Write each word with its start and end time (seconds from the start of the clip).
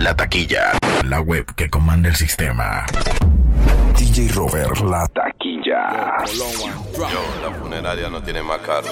La 0.00 0.16
taquilla. 0.16 0.72
La 1.04 1.20
web 1.20 1.44
que 1.54 1.68
comanda 1.68 2.08
el 2.08 2.16
sistema. 2.16 2.86
DJ 3.98 4.32
Robert, 4.32 4.78
la 4.80 5.06
taquilla. 5.08 6.24
Yo, 6.24 7.22
la 7.42 7.54
funeraria 7.54 8.08
no 8.08 8.22
tiene 8.22 8.42
más 8.42 8.60
carro. 8.60 8.88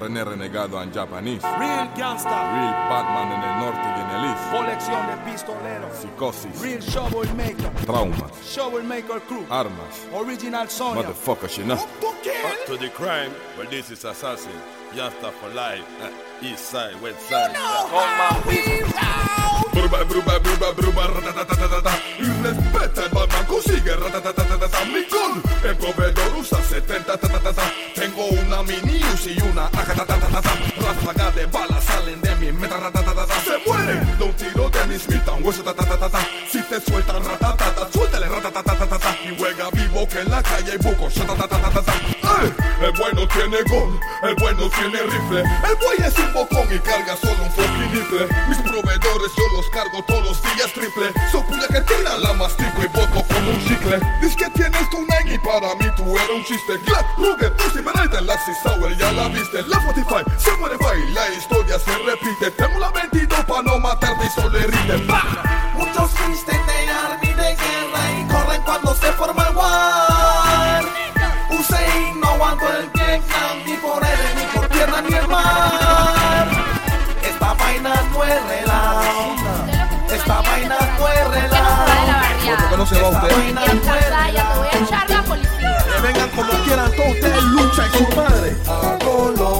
Well, 0.00 0.08
this 0.08 0.18
is 0.18 0.24
Stian 0.24 0.24
Jamal 0.24 0.24
Lanzai. 0.24 0.24
René 0.24 0.24
Renegado 0.24 0.82
en 0.82 0.92
japonés. 0.92 1.42
Real 1.42 1.90
gangsta. 1.96 2.30
Real 2.30 2.74
Batman 2.88 3.32
en 3.32 3.42
el 3.42 3.58
norte 3.60 3.88
y 3.88 4.00
en 4.00 4.10
el 4.10 4.24
east. 4.30 4.50
Colección 4.50 5.06
de 5.06 5.16
pistoleros. 5.30 5.96
Psicosis. 5.96 6.60
Real 6.60 6.80
Shovel 6.80 7.34
Maker. 7.34 7.70
Traumas. 7.86 8.32
Shovel 8.44 8.84
Maker 8.84 9.20
Crew. 9.22 9.44
Armas. 9.50 10.06
Original 10.14 10.68
Sonya. 10.68 11.02
Motherfucker, 11.02 11.48
you 11.56 11.64
know. 11.64 11.76
Back 11.76 12.66
to 12.66 12.76
the 12.76 12.88
crime. 12.90 13.32
Well, 13.56 13.68
this 13.70 13.90
is 13.90 14.04
assassin. 14.04 14.52
Youngster 14.94 15.32
for 15.32 15.48
life. 15.50 15.84
Uh, 16.00 16.10
east 16.42 16.70
side, 16.70 17.00
west 17.02 17.20
side. 17.28 17.56
Bruba, 19.72 20.04
bruba, 20.04 20.38
bruba, 20.38 20.72
bruba, 20.72 21.06
ratatatatata. 21.06 21.92
Y 22.18 22.24
respeta 22.42 23.02
Batman 23.12 23.46
consigue 23.46 23.94
ratatatatata. 23.96 24.84
Mi 24.86 25.04
gun, 25.04 25.42
el 25.64 25.76
proveedor 25.76 26.36
usa 26.38 26.58
70 26.62 27.16
tatatata. 27.16 27.62
Tengo 27.94 28.26
una 28.26 28.62
mini 28.62 29.00
Uzi 29.14 29.36
y 29.38 29.42
una 29.42 29.66
ajatatatata. 29.66 30.40
Ráfagas 30.80 31.34
de 31.34 31.46
balas 31.46 31.84
salen 31.84 32.20
de 32.20 32.34
mi 32.36 32.52
meta 32.52 32.76
ratatatata. 32.76 33.34
Se 33.40 33.58
mueren 33.66 34.18
de 34.18 34.24
un 34.24 34.32
tiro 34.34 34.70
de 34.70 34.86
mi 34.86 34.98
Smith 34.98 35.28
and 35.28 35.44
Wesson 35.44 35.64
tatatata. 35.64 36.20
Si 36.50 36.62
te 36.62 36.80
sueltan 36.80 37.24
ratatata, 37.24 37.88
suéltale 37.92 38.28
ratatatatata. 38.28 39.16
Y 39.24 39.36
juega 39.38 39.70
en 40.06 40.30
la 40.30 40.42
calle 40.42 40.78
hay. 42.22 42.54
El 42.80 42.92
bueno 42.92 43.26
tiene 43.28 43.62
gun, 43.68 43.98
el 44.22 44.34
bueno 44.36 44.70
tiene 44.70 45.02
rifle. 45.02 45.40
El 45.40 45.76
buey 45.82 45.98
es 46.06 46.16
un 46.18 46.32
bocón 46.32 46.68
y 46.72 46.78
carga 46.78 47.16
solo 47.16 47.42
un 47.42 47.50
fucking 47.50 47.90
rifle. 47.92 48.28
Mis 48.48 48.58
proveedores 48.58 49.32
yo 49.36 49.56
los 49.56 49.68
cargo 49.70 50.02
todos 50.06 50.24
los 50.24 50.42
días 50.42 50.72
triple. 50.72 51.12
So 51.32 51.44
puya 51.46 51.66
que 51.66 51.80
tira 51.80 52.16
la 52.18 52.32
mastico 52.34 52.80
y 52.80 52.86
boto 52.86 53.26
como 53.26 53.50
un 53.50 53.66
chicle. 53.66 53.98
Dice 54.22 54.36
que 54.36 54.50
tienes 54.50 54.88
tu 54.90 55.00
name 55.06 55.34
y 55.34 55.38
para 55.38 55.74
mí 55.74 55.90
tú 55.96 56.16
eres 56.16 56.30
un 56.30 56.44
chiste. 56.44 56.78
Glad, 56.86 57.04
Ruger, 57.16 57.52
Uzi, 57.66 57.80
Beretta, 57.80 58.20
la 58.20 58.38
Sour, 58.62 58.96
ya 58.96 59.10
la 59.12 59.28
viste. 59.28 59.62
La 59.62 59.80
45, 59.82 60.30
se 60.38 60.52
muere 60.58 60.76
y 61.08 61.12
la 61.12 61.28
historia 61.34 61.78
se 61.78 61.90
repite. 61.98 62.52
Tengo 62.52 62.78
la 62.78 62.90
22 62.92 63.44
para 63.46 63.62
no 63.62 63.78
matarte 63.80 64.26
y 64.26 64.30
solo 64.30 64.50
derrite. 64.50 64.98
Muchos 65.74 66.10
visten 66.28 66.60
de 66.66 66.90
army 66.90 67.28
de 67.28 67.56
guerra 67.56 68.20
y 68.20 68.27
cuando 68.64 68.94
se 68.94 69.12
forma 69.12 69.42
el 69.48 69.56
war. 69.56 70.84
Hussein 71.50 72.20
no 72.20 72.28
aguantó 72.28 72.68
el 72.68 72.88
Vietnam 72.90 73.58
ni 73.66 73.74
por 73.76 74.04
aire, 74.04 74.34
ni 74.36 74.42
por 74.58 74.68
tierra, 74.68 75.02
ni 75.02 75.14
el 75.14 75.28
mar. 75.28 76.48
Esta 77.22 77.54
vaina 77.54 77.94
no 78.12 78.24
es 78.24 78.46
relajo. 78.48 79.34
Esta 80.10 80.40
vaina 80.42 80.76
no 80.98 81.08
es 81.08 81.28
relajo. 81.28 81.84
¿Por 82.58 82.70
qué 82.70 82.76
no 82.76 82.86
se 82.86 83.00
va 83.00 83.08
Esta 83.08 83.26
usted? 83.26 83.48
vengan 86.02 86.28
como 86.30 86.50
quieran, 86.64 86.90
todos 86.92 87.08
ustedes 87.10 87.42
luchan, 87.44 87.90
compadre. 87.90 88.56
Hago 88.66 89.32
lo 89.36 89.57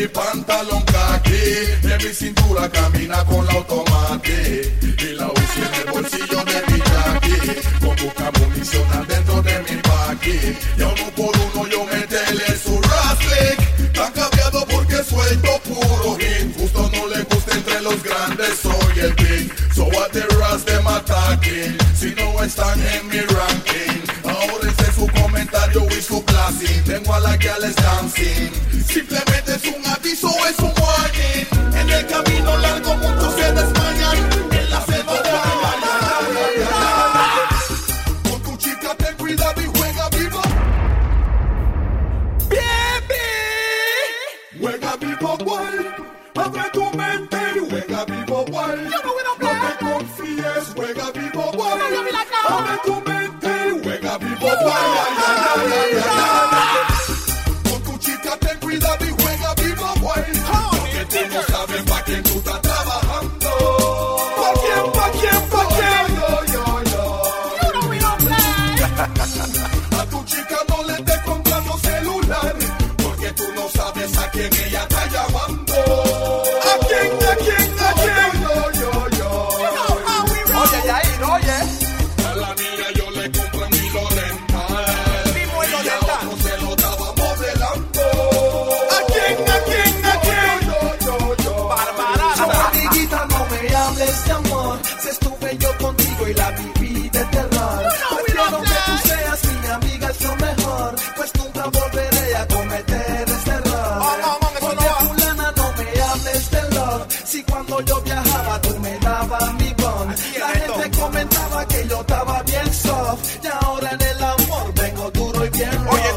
mi 0.00 0.08
pantalón 0.08 0.82
caqui. 0.84 1.42
En 1.84 1.98
mi 1.98 2.14
cintura 2.14 2.70
camina 2.70 3.24
con 3.24 3.44
la 3.46 3.52
automática 3.52 4.79
Si 21.94 22.12
no 22.16 22.42
están 22.42 22.80
en 22.80 23.08
mi 23.08 23.20
ranking. 23.20 24.02
Ahora 24.24 24.68
es 24.68 24.94
su 24.96 25.06
comentario 25.06 25.86
y 25.96 26.02
su 26.02 26.24
classing. 26.24 26.82
Tengo 26.84 27.14
a 27.14 27.20
la 27.20 27.38
que 27.38 27.50
les 27.60 27.76
dancing. 27.76 28.50
Simplemente 28.84 29.39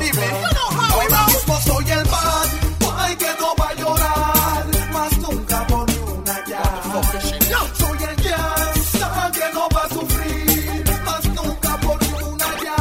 dime. 0.04 0.28
Ahora 0.92 1.26
mismo 1.28 1.60
soy 1.62 1.92
el 1.92 2.04
bad. 2.04 2.48
Ay, 2.98 3.16
que 3.16 3.32
no 3.40 3.56
va 3.60 3.70
a 3.70 3.74
llorar. 3.74 4.66
Más 4.92 5.18
nunca 5.18 5.68
por 5.68 5.90
una 5.90 6.46
ya. 6.48 6.64
Soy 7.80 7.98
el 8.10 8.16
gangsta 8.24 9.32
que 9.34 9.54
no 9.54 9.68
va 9.76 9.82
a 9.84 9.90
sufrir. 9.90 10.84
Más 11.06 11.26
nunca 11.26 11.78
por 11.78 11.98
una 12.32 12.50
ya. 12.66 12.78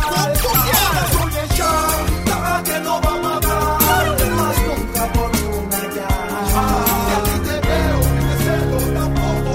Soy 1.12 1.32
el 1.42 1.48
chanta 1.56 2.62
que 2.64 2.80
no 2.80 3.00
va 3.00 3.12
a 3.14 3.18
matar. 3.18 4.16
Más 4.38 4.56
nunca 4.68 5.02
por 5.12 5.30
una 5.30 5.80
ya. 5.96 6.10
Y 7.08 7.12
a 7.14 7.22
ti 7.24 7.36
te 7.46 7.56
veo, 7.66 8.00
te 8.44 8.54
tampoco. 8.98 9.52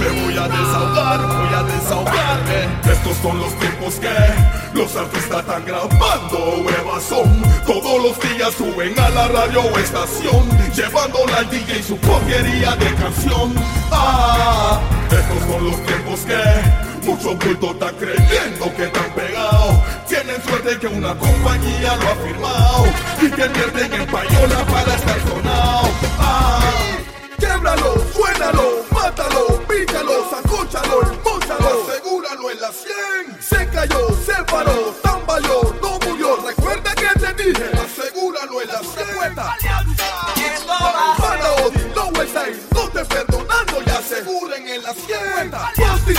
Me 0.00 0.08
voy 0.20 0.38
a 0.38 0.48
desahogar, 0.48 1.20
voy 1.26 1.54
a 1.54 1.62
desahogarme. 1.62 2.80
son 3.22 3.38
los 3.38 3.52
tiempos 3.58 3.94
que 3.96 4.08
los 4.80 4.96
artistas 4.96 5.40
están 5.40 5.64
grabando 5.66 6.38
huevas 6.64 7.04
son. 7.04 7.42
Todos 7.66 8.02
los 8.02 8.18
días 8.20 8.54
suben 8.54 8.98
a 8.98 9.10
la 9.10 9.28
radio 9.28 9.60
o 9.60 9.78
estación, 9.78 10.48
llevándola 10.74 11.36
al 11.36 11.50
DJ 11.50 11.82
su 11.82 11.98
porquería 11.98 12.74
de 12.76 12.94
canción. 12.94 13.54
Ah, 13.90 14.80
estos 15.10 15.50
son 15.50 15.66
los 15.66 15.84
tiempos 15.84 16.20
que 16.20 17.06
muchos 17.06 17.38
bultos 17.44 17.70
están 17.72 17.94
creyendo 17.96 18.74
que 18.74 18.84
están 18.84 19.10
pegados. 19.14 19.74
Tienen 20.08 20.42
suerte 20.42 20.78
que 20.78 20.86
una 20.86 21.14
compañía 21.14 21.96
lo 21.96 22.08
ha 22.08 22.16
firmado 22.16 22.86
y 23.20 23.30
que 23.30 23.46
invierten 23.46 23.92
en 23.92 24.06
payola 24.06 24.64
para 24.64 24.94
estar 24.94 25.20
sonado. 25.28 25.90
Ah, 26.18 26.60
québralo, 27.38 28.02
suénalo, 28.14 28.84
mátalo, 28.90 29.62
píchalo, 29.68 30.30
sacóchalo, 30.30 31.02
emóchalo, 31.02 31.84
asegúralo 31.84 32.50
en 32.50 32.60
la 32.62 32.72
100. 32.72 33.42
Se 33.42 33.68
cayó, 33.68 34.08
se 34.24 34.39
paró, 34.50 34.94
tambaleó, 35.02 35.74
no 35.80 35.98
murió. 36.06 36.36
Recuerda 36.44 36.94
que 36.94 37.06
te 37.18 37.32
dije, 37.42 37.70
asegúralo 37.74 38.60
en 38.62 38.68
la 38.68 38.80
100. 38.80 39.34
Para 41.18 41.52
Odi, 41.64 41.92
no 41.94 42.06
Westside, 42.18 42.60
no 42.74 42.88
te 42.88 43.04
perdonando 43.04 43.82
y 43.84 43.90
aseguren 43.90 44.68
en 44.68 44.82
la 44.82 44.92
100. 44.94 45.50
Posty 45.76 46.14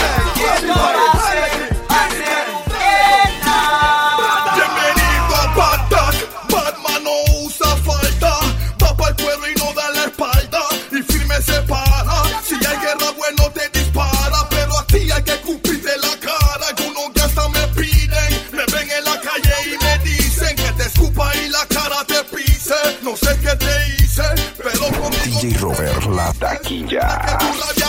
la 26.80 27.81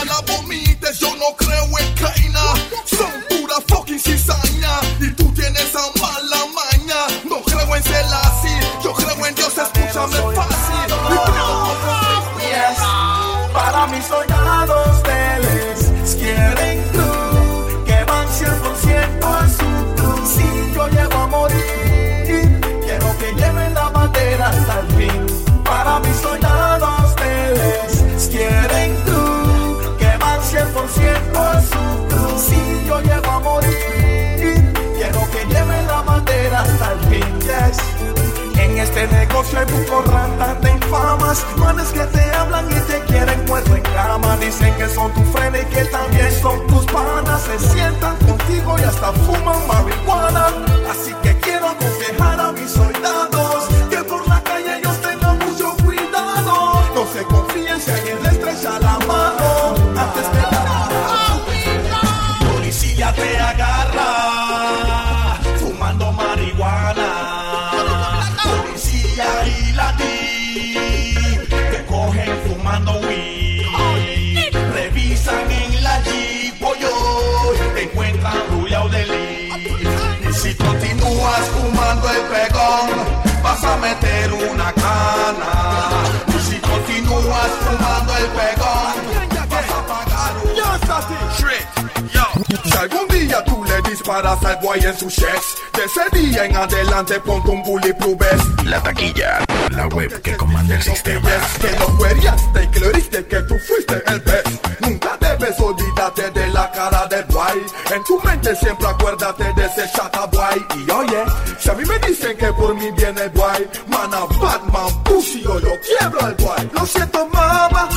ratas 40.06 40.60
de 40.62 40.70
infamas 40.70 41.46
Manes 41.56 41.88
que 41.88 42.04
te 42.04 42.22
hablan 42.32 42.66
y 42.70 42.80
te 42.90 43.00
quieren 43.06 43.44
muerto 43.46 43.74
en 43.74 43.82
cama. 43.82 44.36
Dicen 44.36 44.74
que 44.76 44.88
son 44.88 45.12
tu 45.12 45.22
friend 45.32 45.56
y 45.56 45.64
que 45.74 45.84
también 45.86 46.30
son 46.40 46.66
tus 46.66 46.84
panas. 46.86 47.42
Se 47.42 47.58
sientan 47.58 48.16
contigo 48.18 48.76
y 48.78 48.82
hasta 48.82 49.12
fuman 49.12 49.66
marihuana 49.66 50.03
Algún 92.94 93.08
día 93.08 93.42
tú 93.44 93.64
le 93.64 93.90
disparas 93.90 94.44
al 94.44 94.56
boy 94.62 94.78
en 94.78 94.96
su 94.96 95.08
chest, 95.08 95.58
de 95.72 95.84
ese 95.84 96.02
día 96.12 96.44
en 96.44 96.54
adelante 96.54 97.18
ponte 97.20 97.50
un 97.50 97.60
bulletproof 97.64 98.16
vest. 98.16 98.62
La 98.66 98.80
taquilla, 98.80 99.44
la 99.70 99.88
web 99.88 100.22
que 100.22 100.36
comanda 100.36 100.76
el 100.76 100.82
sistema. 100.82 101.28
Que 101.60 101.76
lo 101.76 101.86
cueriaste 101.96 102.62
y 102.62 102.68
que 102.68 102.80
lo 102.80 102.90
heriste, 102.90 103.26
que 103.26 103.40
tú 103.42 103.56
fuiste 103.66 104.00
el 104.06 104.20
best. 104.20 104.46
Nunca 104.78 105.16
debes 105.18 105.58
olvidarte 105.58 106.30
de 106.30 106.46
la 106.48 106.70
cara 106.70 107.06
del 107.08 107.24
boy. 107.24 107.66
En 107.92 108.04
tu 108.04 108.20
mente 108.22 108.54
siempre 108.54 108.86
acuérdate 108.86 109.52
de 109.54 109.66
ese 109.66 109.90
chata 109.92 110.26
boy. 110.26 110.64
Y 110.86 110.90
oye, 110.92 111.24
si 111.58 111.70
a 111.70 111.74
mí 111.74 111.84
me 111.84 111.98
dicen 111.98 112.36
que 112.36 112.52
por 112.52 112.76
mí 112.76 112.92
viene 112.92 113.22
el 113.22 113.30
boy, 113.30 113.68
mana 113.88 114.20
Batman, 114.40 115.02
pussy, 115.02 115.42
yo 115.42 115.58
lo 115.58 115.72
quiebro 115.80 116.20
al 116.24 116.34
boy. 116.34 116.70
Lo 116.72 116.86
siento, 116.86 117.26
mamá, 117.26 117.88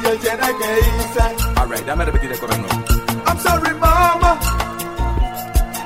que. 0.00 1.60
Alright, 1.60 1.84
dame 1.84 2.04
repetir 2.04 2.32
el 2.32 2.38
coro 2.38 2.56
nuevo. 2.56 2.74
I'm 3.26 3.38
sorry, 3.38 3.74
mama. 3.74 4.38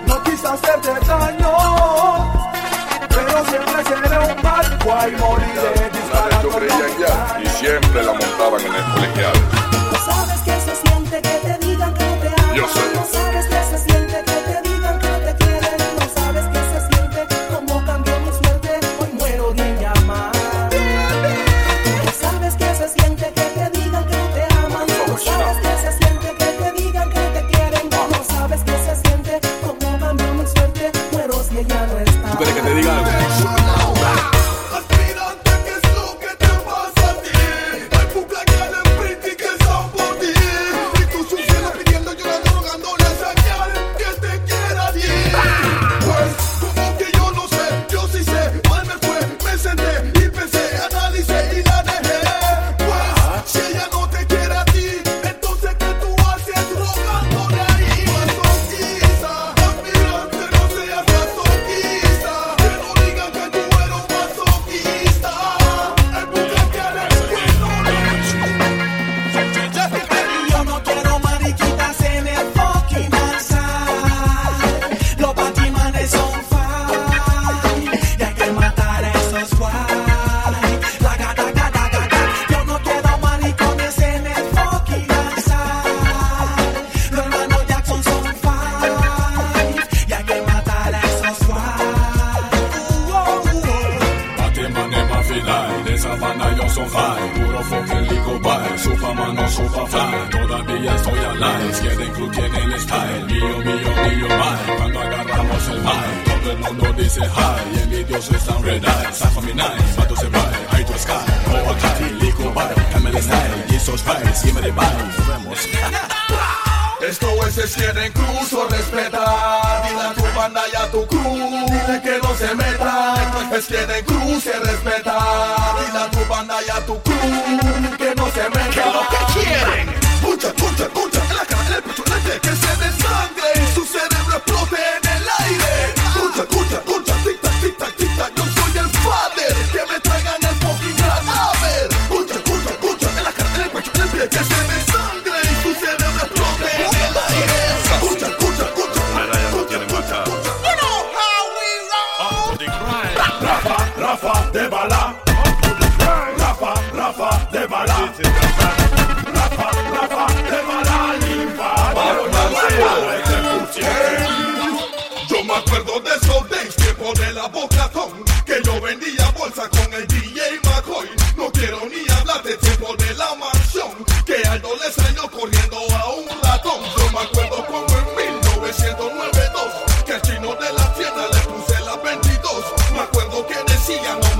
No 0.06 0.22
quise 0.22 0.46
hacerte 0.46 0.90
daño. 1.06 1.52
Pero 3.08 3.44
siempre 3.46 3.84
seré 3.84 4.18
un 4.18 4.42
bad. 4.42 4.66
Moriré 5.18 5.90
disparando. 5.92 6.48
creían 6.50 6.98
ya 7.00 7.40
y 7.42 7.48
siempre 7.48 8.02
la 8.02 8.12
montaban 8.12 8.60
en 8.60 8.74
el 8.74 8.84
colegial. 8.94 9.34
No 9.92 9.98
sabes 9.98 10.40
que 10.42 10.60
se 10.60 10.76
siente 10.76 11.22
que 11.22 11.38
te 11.38 11.66
digan 11.66 11.94
que 11.94 12.04
te 12.04 12.28
aman. 12.42 12.54
Yo 12.54 12.68
sé. 12.68 12.80
No 12.94 13.04
sabes 13.04 13.46
que 13.46 13.55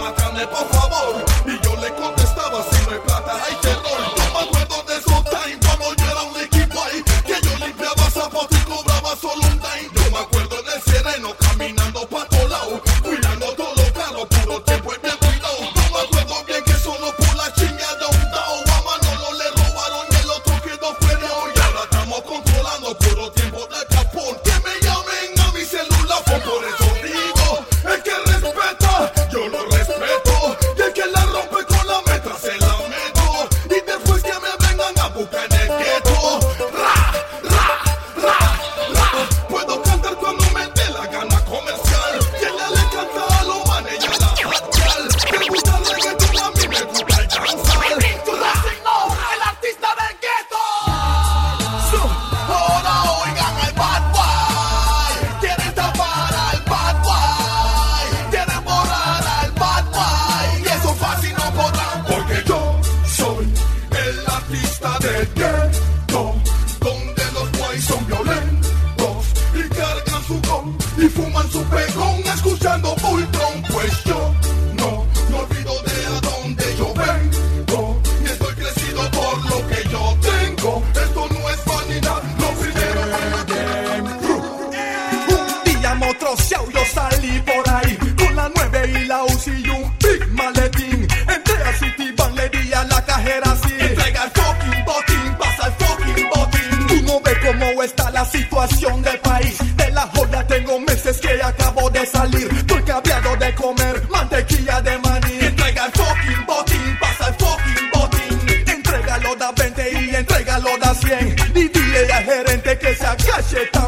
Macame, 0.07 0.47
por 0.47 0.65
favor. 0.69 1.26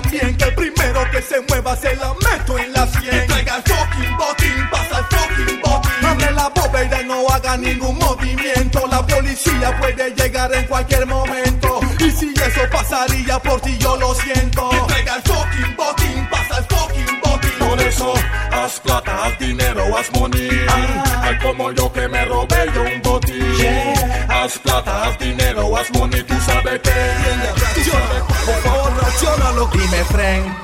también 0.03 0.37
que 0.37 0.45
el 0.45 0.55
primero 0.55 1.11
que 1.11 1.23
se 1.23 1.41
mueva 1.49 1.77
se 1.77 1.95
la 1.97 2.15
meto 2.15 2.59
en 2.59 2.73
la 2.73 2.87
sien. 2.87 3.25
Y 3.25 3.27
traiga 3.27 3.57
el 3.57 3.63
fucking 3.63 4.17
botín, 4.17 4.71
pasa 4.71 4.99
el 4.99 5.05
fucking 5.05 5.61
botín. 5.61 6.07
Abre 6.07 6.31
la 6.33 6.49
bóveda 6.49 7.03
y 7.03 7.07
no 7.07 7.29
haga 7.29 7.57
ningún 7.57 7.99
movimiento. 7.99 8.87
La 8.91 9.05
policía 9.07 9.77
puede 9.81 10.15
llegar 10.15 10.55
en 10.55 10.67
cualquier 10.67 11.07
momento. 11.07 11.81
Y 11.99 12.11
si 12.11 12.33
eso 12.35 12.61
pasaría 12.71 13.39
por 13.41 13.61
ti, 13.61 13.77
yo 13.79 13.97
lo 13.97 14.15
siento. 14.15 14.71
Y 14.73 14.87
traiga 14.87 15.17
el 15.17 15.23
fucking 15.23 15.77
botín, 15.77 16.29
pasa 16.31 16.59
el 16.59 16.65
fucking 16.65 17.21
botín. 17.21 17.69
Por 17.69 17.81
eso, 17.81 18.15
haz 18.53 18.81
plata, 18.81 19.25
haz 19.25 19.39
dinero, 19.39 19.85
haz 19.97 20.11
money. 20.13 20.49
Ah. 20.69 21.23
Ay, 21.23 21.39
como 21.43 21.73
yo 21.73 21.93
que 21.93 22.07
me 22.09 22.25
robé 22.25 22.71
yo 22.75 22.83
un 22.83 23.03
botín. 23.03 23.57
Yeah. 23.57 24.27
Haz 24.29 24.59
plata, 24.59 25.05
haz 25.05 25.19
dinero, 25.19 25.77
haz 25.77 25.91
money, 25.91 26.23
tú 26.23 26.35
sabes 26.47 26.58
Dime, 29.73 30.05
friend, 30.05 30.55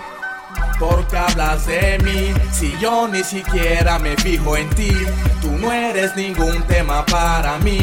¿por 0.78 1.06
qué 1.08 1.16
hablas 1.16 1.66
de 1.66 1.98
mí? 2.04 2.34
Si 2.52 2.76
yo 2.78 3.08
ni 3.08 3.22
siquiera 3.22 3.98
me 3.98 4.16
fijo 4.16 4.56
en 4.56 4.68
ti, 4.70 4.92
tú 5.40 5.50
no 5.52 5.72
eres 5.72 6.16
ningún 6.16 6.62
tema 6.64 7.04
para 7.06 7.58
mí. 7.58 7.80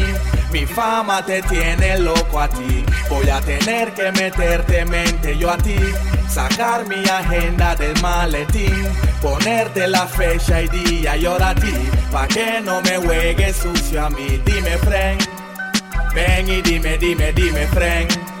Mi 0.52 0.66
fama 0.66 1.24
te 1.24 1.40
tiene 1.42 1.98
loco 1.98 2.38
a 2.40 2.48
ti. 2.48 2.84
Voy 3.08 3.28
a 3.30 3.40
tener 3.40 3.94
que 3.94 4.12
meterte 4.12 4.84
mente 4.84 5.36
yo 5.38 5.50
a 5.50 5.56
ti. 5.56 5.76
Sacar 6.28 6.86
mi 6.86 7.02
agenda 7.08 7.74
del 7.74 7.98
maletín. 8.02 8.86
Ponerte 9.22 9.86
la 9.86 10.06
fecha 10.06 10.60
y 10.60 10.68
día 10.68 11.16
y 11.16 11.24
hora 11.24 11.50
a 11.50 11.54
ti. 11.54 11.72
Pa' 12.10 12.26
que 12.26 12.60
no 12.60 12.82
me 12.82 12.98
juegues 12.98 13.56
sucio 13.56 14.04
a 14.04 14.10
mí. 14.10 14.42
Dime, 14.44 14.76
friend. 14.78 15.26
Ven 16.14 16.48
y 16.48 16.60
dime, 16.60 16.98
dime, 16.98 17.32
dime, 17.32 17.66
friend. 17.68 18.31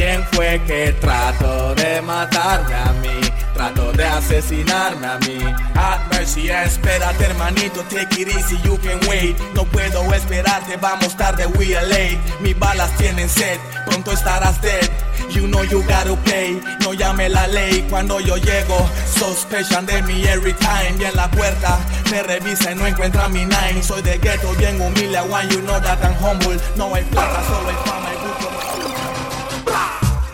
¿Quién 0.00 0.24
fue 0.32 0.58
que 0.66 0.94
trató 0.98 1.74
de 1.74 2.00
matarme 2.00 2.74
a 2.74 2.90
mí? 3.02 3.20
Trató 3.52 3.92
de 3.92 4.06
asesinarme 4.06 5.06
a 5.06 5.18
mí. 5.18 5.38
Have 5.74 6.08
mercy, 6.10 6.48
espérate 6.48 7.26
hermanito, 7.26 7.82
take 7.90 8.22
it 8.22 8.28
easy, 8.28 8.56
you 8.64 8.78
can 8.78 8.98
wait. 9.06 9.38
No 9.54 9.66
puedo 9.66 10.02
esperarte, 10.14 10.78
vamos 10.78 11.14
tarde, 11.18 11.44
we 11.48 11.76
are 11.76 11.86
late. 11.86 12.18
Mis 12.40 12.58
balas 12.58 12.90
tienen 12.96 13.28
sed, 13.28 13.58
pronto 13.84 14.12
estarás 14.12 14.58
dead. 14.62 14.88
You 15.28 15.46
know 15.46 15.64
you 15.64 15.82
gotta 15.82 16.16
play, 16.24 16.58
no 16.80 16.94
llame 16.94 17.28
la 17.28 17.46
ley 17.48 17.86
cuando 17.90 18.20
yo 18.20 18.38
llego. 18.38 18.78
Sospechan 19.04 19.84
de 19.84 20.00
mí 20.04 20.24
every 20.24 20.54
time. 20.54 20.96
Y 20.98 21.04
en 21.04 21.14
la 21.14 21.30
puerta 21.30 21.78
me 22.10 22.22
revisa 22.22 22.72
y 22.72 22.74
no 22.74 22.86
encuentra 22.86 23.28
mi 23.28 23.44
nine. 23.44 23.82
Soy 23.82 24.00
de 24.00 24.16
ghetto, 24.16 24.50
bien 24.54 24.80
humilde, 24.80 25.20
one 25.20 25.46
you 25.50 25.60
know 25.60 25.78
that 25.78 26.02
I'm 26.02 26.14
humble. 26.14 26.58
No 26.76 26.94
hay 26.94 27.04
plata, 27.04 27.42
solo 27.46 27.68
hay 27.68 27.76
fama. 27.84 28.19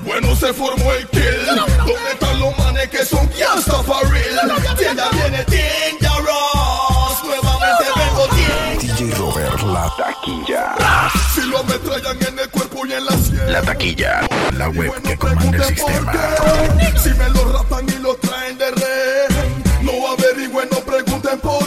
Bueno, 0.06 0.36
se 0.36 0.54
formó 0.54 0.92
el 0.92 1.06
kill. 1.08 1.46
¿Dónde 1.78 2.12
están 2.12 2.38
los 2.38 2.56
manes 2.58 2.88
que 2.88 3.04
son 3.04 3.28
hasta 3.54 3.82
for 3.82 4.08
real? 4.08 4.52
Tienda 4.78 5.08
viene 5.10 5.44
Dangerous. 5.44 7.24
Nuevamente 7.24 7.84
vengo 7.96 8.28
DJ 8.80 9.14
Robert, 9.16 9.60
la 9.62 9.92
taquilla. 9.96 10.74
Si 11.34 11.40
lo 11.42 11.58
ametrallan 11.58 12.16
en 12.22 12.38
el 12.38 12.48
cuerpo 12.50 12.86
y 12.86 12.92
en 12.92 13.04
la 13.04 13.12
sien. 13.12 13.52
La 13.52 13.62
taquilla, 13.62 14.20
la 14.56 14.68
web 14.68 14.92
que 15.02 15.18
comanda 15.18 15.56
el 15.56 15.64
sistema. 15.76 16.12
Si 17.02 17.10
me 17.10 17.28
lo 17.30 17.52
ratan 17.52 17.86
y 17.88 18.00
lo 18.00 18.14
traen 18.16 18.56
de 18.58 18.70
red. 18.70 19.56
No 19.82 19.92
averigüen, 20.08 20.68
no 20.70 20.78
pregunten 20.78 21.38
por 21.40 21.65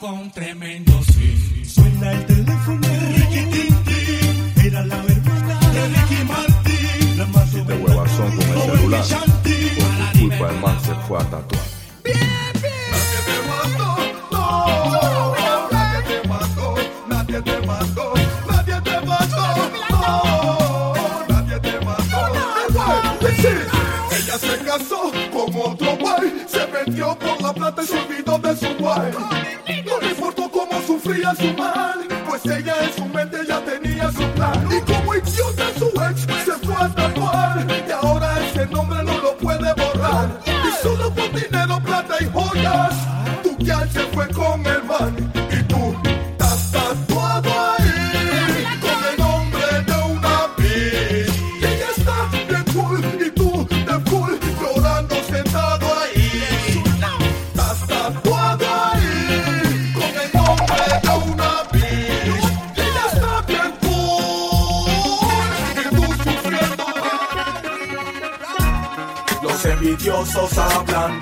con 0.00 0.30
tremendo 0.30 0.92
swing. 1.04 1.64
Suena 1.64 2.12
el 2.12 2.26
teléfono, 2.26 2.88
Ricky 3.14 3.44
Tinti. 3.52 4.66
Era 4.66 4.84
la 4.84 4.96
hermana 4.96 5.60
de 5.72 5.88
Ricky 5.88 6.24
Martin. 6.24 7.18
La 7.18 7.26
mató 7.26 7.58
Este 7.58 7.74
huevazón 7.74 8.36
con 8.36 8.48
el 8.48 8.60
celular. 8.62 9.04
Por 9.04 10.12
tu 10.12 10.18
culpa 10.20 10.50
el 10.50 10.60
man 10.60 10.80
se 10.80 10.94
fue 11.06 11.18
a 11.18 11.24
tatuar. 11.24 11.62
Nadie 15.70 15.92
te 16.02 16.18
mató, 16.26 16.74
nadie 17.08 17.42
te 17.42 17.66
mató, 17.66 18.14
nadie 18.48 18.80
te 18.80 19.00
mató, 19.06 19.44
no, 19.90 21.26
nadie 21.28 21.60
te 21.60 21.80
mató. 21.84 22.20
Ella 24.16 24.38
se 24.38 24.58
casó 24.64 25.12
con 25.32 25.54
otro 25.54 25.96
güey, 25.98 26.32
se 26.48 26.66
metió 26.66 27.18
por 27.18 27.40
la 27.42 27.52
plata 27.52 27.82
y 27.82 27.86
se 27.86 27.98
olvidó 27.98 28.19
pues 32.28 32.44
ella 32.46 32.74
en 32.82 32.92
su 32.92 33.04
mente 33.06 33.38
ya 33.46 33.60
tenía 33.60 34.10
su 34.10 34.26
plan. 34.34 34.68
Y 34.70 34.80
como 34.80 35.14
idiota 35.14 35.64
su 35.78 35.86
ex 35.86 36.20
se 36.44 36.66
fue 36.66 36.74
a 36.74 36.88
tatuar, 36.88 37.66
y 37.86 37.90
ahora 37.92 38.38
ese 38.40 38.66
nombre 38.66 39.02
no 39.04 39.16
lo 39.18 39.36
puede 39.36 39.72
borrar. 39.74 40.28
Y 40.46 40.82
solo 40.82 41.12
por 41.14 41.32
dinero, 41.32 41.80
plata 41.84 42.16
y 42.20 42.26
joyas, 42.26 42.94
tu 43.42 43.56
se 43.92 44.00
fue 44.12 44.28
con 44.28 44.66
el 44.66 44.82
man. 44.84 45.29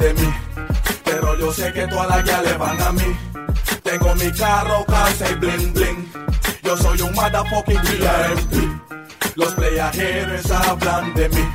De 0.09 0.23
mí, 0.23 0.35
pero 1.05 1.39
yo 1.39 1.53
sé 1.53 1.73
que 1.73 1.87
todas 1.87 2.09
las 2.09 2.25
ya 2.25 2.43
le 2.43 2.55
van 2.55 2.81
a 2.81 2.93
mí. 2.93 3.17
Tengo 3.83 4.15
mi 4.15 4.31
carro, 4.33 4.85
casa 4.87 5.31
y 5.31 5.35
bling 5.35 5.73
bling. 5.73 6.13
Yo 6.63 6.77
soy 6.77 7.01
un 7.03 7.15
motherfucking 7.15 7.81
VIP. 7.83 9.35
Los 9.35 9.55
playajeros 9.55 10.51
hablan 10.51 11.15
de 11.15 11.29
mí, 11.29 11.49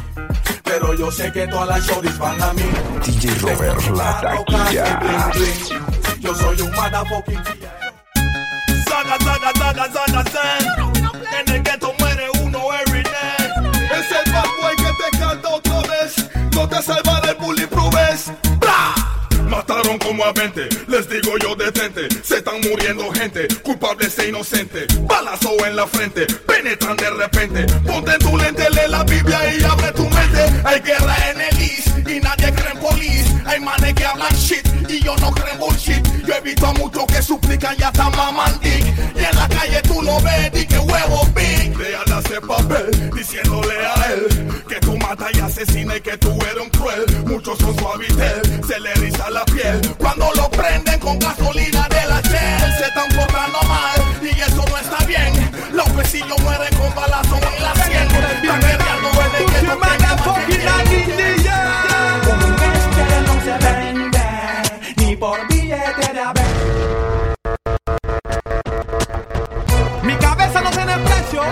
pero 0.64 0.94
yo 0.94 1.12
sé 1.12 1.32
que 1.32 1.48
todas 1.48 1.68
las 1.68 1.86
shorties 1.88 2.18
van 2.18 2.42
a 2.42 2.54
mí. 2.54 2.64
DJ 3.06 3.36
Robert, 3.42 3.82
la 3.96 4.20
Carro, 4.22 4.46
casa 4.46 4.74
y 4.74 4.78
taquilla. 4.78 5.00
bling 5.00 5.32
bling. 5.34 6.22
Yo 6.22 6.36
soy 6.36 6.62
un 6.62 6.72
motherfucking 6.72 7.44
VIP. 7.44 7.64
Saga, 8.88 9.18
saga, 9.20 9.52
saga, 9.58 9.90
saga, 9.94 10.24
zen. 10.32 10.94
En 11.40 11.56
el 11.56 11.64
ghetto 11.64 11.94
muere 12.00 12.28
uno 12.42 12.60
every 12.86 13.04
day. 13.04 13.74
Es 13.92 14.12
el 14.12 14.32
bad 14.32 14.46
boy 14.62 14.76
que 14.76 14.92
te 15.04 15.18
canta 15.18 15.50
otra 15.50 15.82
vez. 15.82 16.30
No 16.54 16.68
te 16.70 16.82
salvará 16.82 17.32
el 17.32 17.36
bulletproof 17.38 17.94
vest. 17.94 18.43
Mataron 19.54 20.00
como 20.00 20.26
a 20.26 20.34
20, 20.34 20.68
les 20.88 21.08
digo 21.08 21.38
yo 21.38 21.54
detente. 21.56 22.08
Se 22.24 22.38
están 22.38 22.60
muriendo 22.62 23.12
gente, 23.12 23.48
culpables 23.62 24.18
e 24.18 24.30
inocentes. 24.30 24.88
Balazo 25.06 25.52
en 25.68 25.76
la 25.76 25.86
frente, 25.86 26.26
penetran 26.26 26.98
de 26.98 27.10
repente. 27.12 27.66
Ponte 27.86 28.14
en 28.14 28.20
tu 28.20 28.36
lente, 28.36 28.68
lee 28.72 28.90
la 28.90 29.04
Biblia 29.04 29.54
y 29.54 29.64
abre 29.64 29.92
tu 29.92 30.10
mente. 30.10 30.62
Hay 30.66 30.82
guerra 30.82 31.16
en 31.30 31.42
el 31.42 31.62
East 31.62 31.88
y 32.00 32.20
nadie 32.20 32.52
cree 32.52 32.72
en 32.72 32.80
police. 32.80 33.32
Hay 33.46 33.60
manes 33.60 33.94
que 33.94 34.04
hablan 34.04 34.34
shit 34.34 34.68
y 34.90 35.00
yo 35.04 35.16
no 35.18 35.30
creo 35.30 35.54
en 35.54 35.60
bullshit. 35.60 36.04
Yo 36.26 36.34
he 36.34 36.42
visto 36.42 36.66
a 36.66 36.74
muchos 36.74 37.06
que 37.06 37.22
suplican 37.22 37.76
y 37.78 37.84
hasta 37.84 38.10
maman 38.10 38.60
dick. 38.60 38.86
Y 39.16 39.24
en 39.24 39.36
la 39.36 39.48
calle 39.50 39.82
tú 39.84 40.02
lo 40.02 40.20
ves 40.22 40.50
y 40.60 40.66
que 40.66 40.80
huevo 40.80 41.28
big. 41.36 41.78
Léala 41.78 42.24
ese 42.26 42.42
papel 42.42 43.12
diciéndole 43.14 43.86
a 43.86 44.14
él 44.14 44.63
matas 45.16 45.38
y 45.38 45.40
asesinas 45.40 45.98
y 45.98 46.02
que 46.02 46.18
tú 46.18 46.32
eres 46.32 46.64
un 46.64 46.70
cruel. 46.70 47.06
Muchos 47.26 47.58
son 47.60 47.78
suavitel, 47.78 48.42
se 48.68 48.80
le 48.80 48.94
riza 48.96 49.30
la 49.30 49.46
piel. 49.46 49.80
Cuando 49.98 50.32
lo 50.36 50.50
prenden 50.50 51.00
con 51.00 51.20
gasolina 51.20 51.88
de 51.90 52.06
la 52.08 52.22
Shell, 52.22 52.74
se 52.78 52.86
están 52.86 53.10
portando 53.10 53.60
mal 53.68 54.02
y 54.22 54.40
eso 54.40 54.64
no 54.68 54.78
está 54.78 55.06
bien. 55.06 55.52
Los 55.72 55.90
pesillos 55.90 56.40
mueren 56.42 56.76
con 56.76 56.94
balazo 56.96 57.36
en 57.36 57.64
la 57.64 57.76
sien. 57.76 58.04
Están 58.04 58.60
guerreando 58.60 59.10
en 59.10 59.36
el 59.36 59.46
que 59.52 59.62
no 63.28 63.34
se 63.44 63.54
vende, 63.66 64.20
ni 64.98 65.16
por 65.16 65.48
billete 65.48 66.14
de 66.14 66.20
haber. 66.20 66.54
Mi 70.02 70.16
cabeza 70.16 70.62
no 70.62 70.70
tiene 70.72 70.98
precio, 70.98 71.44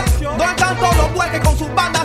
todos 0.79 0.97
los 0.97 1.13
bueques 1.13 1.39
con 1.41 1.57
sus 1.57 1.73
bandas 1.75 2.00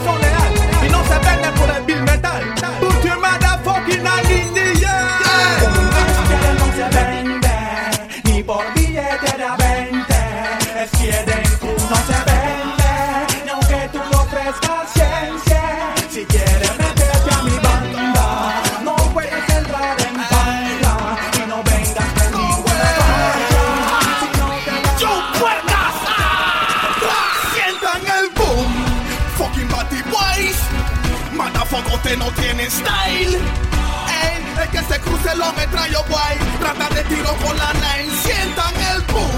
Usted 32.07 32.19
no 32.21 32.31
tiene 32.41 32.71
style. 32.71 33.35
Ey, 33.35 34.39
el 34.63 34.69
que 34.71 34.79
se 34.79 35.01
cruce 35.01 35.35
lo 35.35 35.53
me 35.55 35.67
trayo 35.67 36.05
guay. 36.09 36.39
Rata 36.61 36.89
de 36.95 37.03
tiro 37.03 37.35
con 37.45 37.59
la 37.59 37.73
nine. 37.73 38.15
Sientan 38.23 38.77
el 38.93 39.03
boom. 39.13 39.29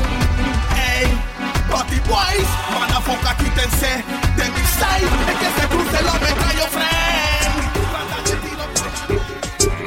Ey, 0.77 1.07
Batty 1.73 1.99
Boys. 2.01 2.47
Motherfucker, 2.71 3.37
quítense 3.39 4.05
de 4.37 4.51
mi 4.51 4.61
style. 4.67 5.09
El 5.29 5.37
que 5.39 5.51
se 5.59 5.67
cruce 5.69 6.03
lo 6.03 6.13
me 6.13 6.31
trayo 6.41 6.67
friend. 6.69 7.09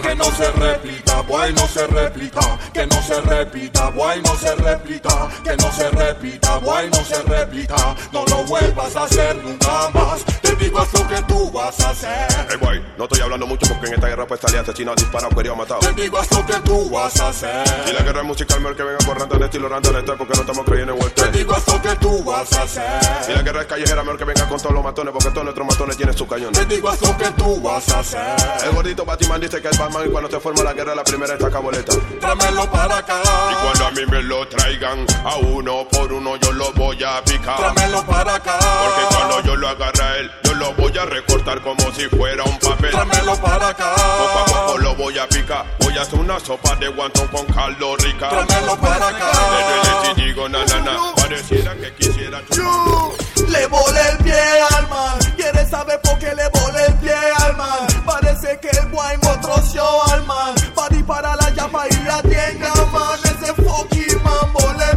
Que 0.01 0.15
no 0.15 0.25
se 0.25 0.51
repita, 0.51 1.21
boy, 1.21 1.53
no 1.53 1.67
se 1.67 1.85
repita. 1.85 2.57
Que 2.73 2.87
no 2.87 2.99
se 3.03 3.21
repita, 3.21 3.89
boy, 3.91 4.21
no 4.23 4.35
se 4.35 4.55
repita. 4.55 5.29
Que 5.43 5.55
no 5.55 5.71
se 5.71 5.87
repita, 5.91 6.57
boy, 6.57 6.89
no 6.89 7.05
se 7.05 7.21
repita. 7.21 7.95
No 8.11 8.25
lo 8.25 8.43
vuelvas 8.45 8.95
a 8.95 9.03
hacer 9.03 9.35
nunca 9.35 9.91
más. 9.93 10.25
Te 10.71 10.77
digo 10.77 10.85
es 10.85 10.93
lo 10.93 11.07
que 11.09 11.21
tú 11.23 11.51
vas 11.51 11.79
a 11.81 11.89
hacer. 11.89 12.27
Hey 12.49 12.57
boy, 12.61 12.81
no 12.97 13.03
estoy 13.03 13.19
hablando 13.19 13.45
mucho 13.45 13.67
porque 13.67 13.87
en 13.87 13.95
esta 13.95 14.07
guerra 14.07 14.25
pues 14.25 14.39
salía 14.39 14.61
asesinado, 14.61 14.95
disparado, 14.95 15.35
querido, 15.35 15.53
matado. 15.53 15.81
Te 15.81 15.91
digo 16.01 16.21
es 16.21 16.31
lo 16.31 16.45
que 16.45 16.53
tú 16.61 16.89
vas 16.89 17.19
a 17.19 17.27
hacer. 17.27 17.63
Y 17.89 17.91
la 17.91 18.01
guerra 18.03 18.21
es 18.21 18.25
musical, 18.25 18.61
mejor 18.61 18.77
que 18.77 18.83
venga 18.83 19.13
ranta 19.13 19.37
de 19.37 19.45
estilo 19.45 19.67
de 19.67 19.99
este 19.99 20.13
porque 20.13 20.33
no 20.33 20.41
estamos 20.41 20.65
creyendo 20.65 20.93
en 20.93 20.99
Te 20.99 21.03
Walter. 21.03 21.31
digo 21.33 21.57
es 21.57 21.67
lo 21.67 21.81
que 21.81 21.95
tú 21.97 22.23
vas 22.23 22.53
a 22.53 22.61
hacer. 22.61 23.01
Y 23.27 23.33
la 23.33 23.41
guerra 23.41 23.61
es 23.61 23.67
callejera, 23.67 24.01
mejor 24.03 24.17
que 24.17 24.23
venga 24.23 24.47
con 24.47 24.57
todos 24.59 24.73
los 24.73 24.83
matones 24.83 25.11
porque 25.13 25.29
todos 25.31 25.43
nuestros 25.43 25.67
matones 25.67 25.97
tienen 25.97 26.17
sus 26.17 26.27
cañones. 26.29 26.57
Te 26.57 26.65
digo 26.73 26.89
es 26.93 27.01
lo 27.01 27.17
que 27.17 27.31
tú 27.31 27.61
vas 27.61 27.89
a 27.89 27.99
hacer. 27.99 28.35
El 28.63 28.71
gordito 28.71 29.03
Batman 29.03 29.41
dice 29.41 29.61
que 29.61 29.67
es 29.67 29.77
Batman 29.77 30.07
y 30.07 30.09
cuando 30.09 30.29
se 30.29 30.39
forma 30.39 30.63
la 30.63 30.71
guerra 30.73 30.95
la 30.95 31.03
primera 31.03 31.33
estaca 31.33 31.59
boleta. 31.59 31.93
Tráemelo 32.21 32.71
para 32.71 32.97
acá. 32.99 33.21
Y 33.51 33.55
cuando 33.55 33.87
a 33.87 33.91
mí 33.91 34.05
me 34.09 34.23
lo 34.23 34.47
traigan, 34.47 35.05
a 35.25 35.35
uno 35.35 35.85
por 35.91 36.13
uno 36.13 36.37
yo 36.37 36.53
lo 36.53 36.71
voy 36.71 37.03
a 37.03 37.21
picar. 37.25 37.57
Tráemelo 37.57 38.05
para 38.05 38.35
acá. 38.35 38.57
Porque 38.57 39.15
cuando 39.17 39.41
yo 39.41 39.55
lo 39.57 39.67
agarre 39.67 40.03
a 40.03 40.17
él, 40.17 40.31
yo 40.43 40.53
lo 40.53 40.60
voy 40.77 40.97
a 40.97 41.05
recortar 41.05 41.61
como 41.61 41.91
si 41.93 42.07
fuera 42.09 42.43
un 42.43 42.57
papel. 42.59 42.91
Tráemelo 42.91 43.35
para 43.37 43.69
acá. 43.69 43.93
Poco 43.95 44.39
a 44.39 44.45
poco 44.45 44.77
lo 44.77 44.95
voy 44.95 45.17
a 45.17 45.27
picar. 45.27 45.65
Voy 45.79 45.97
a 45.97 46.01
hacer 46.01 46.19
una 46.19 46.39
sopa 46.39 46.75
de 46.75 46.87
guantón 46.89 47.27
con 47.27 47.45
caldo 47.47 47.95
rica. 47.97 48.29
Tráemelo 48.29 48.77
para 48.77 49.07
acá. 49.07 49.31
Le 49.51 49.65
duele 49.65 50.15
si 50.15 50.21
digo 50.21 50.49
na 50.49 50.65
na 50.65 50.79
na. 50.81 51.15
Pareciera 51.15 51.75
que 51.75 51.93
quisiera 51.95 52.41
Yo 52.51 53.13
le 53.47 53.67
volé 53.67 54.01
el 54.11 54.17
pie 54.19 54.41
al 54.77 54.87
man. 54.89 55.19
¿Quieres 55.35 55.69
saber 55.69 55.99
por 56.01 56.17
qué 56.19 56.33
le 56.35 56.47
volé 56.49 56.85
el 56.87 56.93
pie 56.95 57.15
al 57.39 57.57
man? 57.57 57.87
Parece 58.05 58.59
que 58.59 58.69
el 58.69 58.89
guay 58.89 59.17
troció 59.41 59.83
al 60.11 60.25
man. 60.25 60.55
Para 60.75 61.05
para 61.05 61.35
la 61.35 61.49
llama 61.51 61.83
y 61.89 62.03
la 62.05 62.21
tienda, 62.21 62.73
man. 62.93 63.19
Ese 63.23 63.53
fucking 63.53 64.23
man 64.23 64.53
volé 64.53 64.90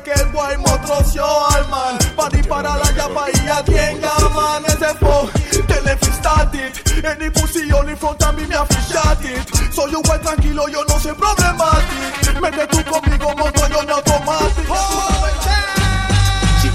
Que 0.00 0.10
el 0.10 0.32
guay 0.32 0.56
me 0.56 0.78
troció 0.86 1.22
al 1.48 1.68
man. 1.68 1.98
Para 2.16 2.42
para 2.48 2.76
la 2.78 2.90
llama 2.92 3.26
y 3.30 3.46
la 3.46 3.62
tienda, 3.62 4.10
man. 4.34 4.64
Ese 4.64 4.94
fuck, 4.94 5.30
telefon 5.66 6.12
started. 6.14 6.72
Any 7.04 7.28
pussy 7.28 7.70
only 7.72 7.94
front 7.94 8.22
a 8.22 8.32
mí 8.32 8.46
me 8.46 8.54
afichad 8.54 9.22
it. 9.22 9.46
Soy 9.70 9.94
un 9.94 10.02
güey 10.02 10.18
tranquilo, 10.20 10.66
yo 10.68 10.82
no 10.86 10.98
soy 10.98 11.12
problemático. 11.12 12.40
Mete 12.40 12.66
tú 12.68 12.90
conmigo, 12.90 13.36
monto 13.36 13.68
yo 13.68 13.82
no 13.82 13.94
automático. 13.96 15.11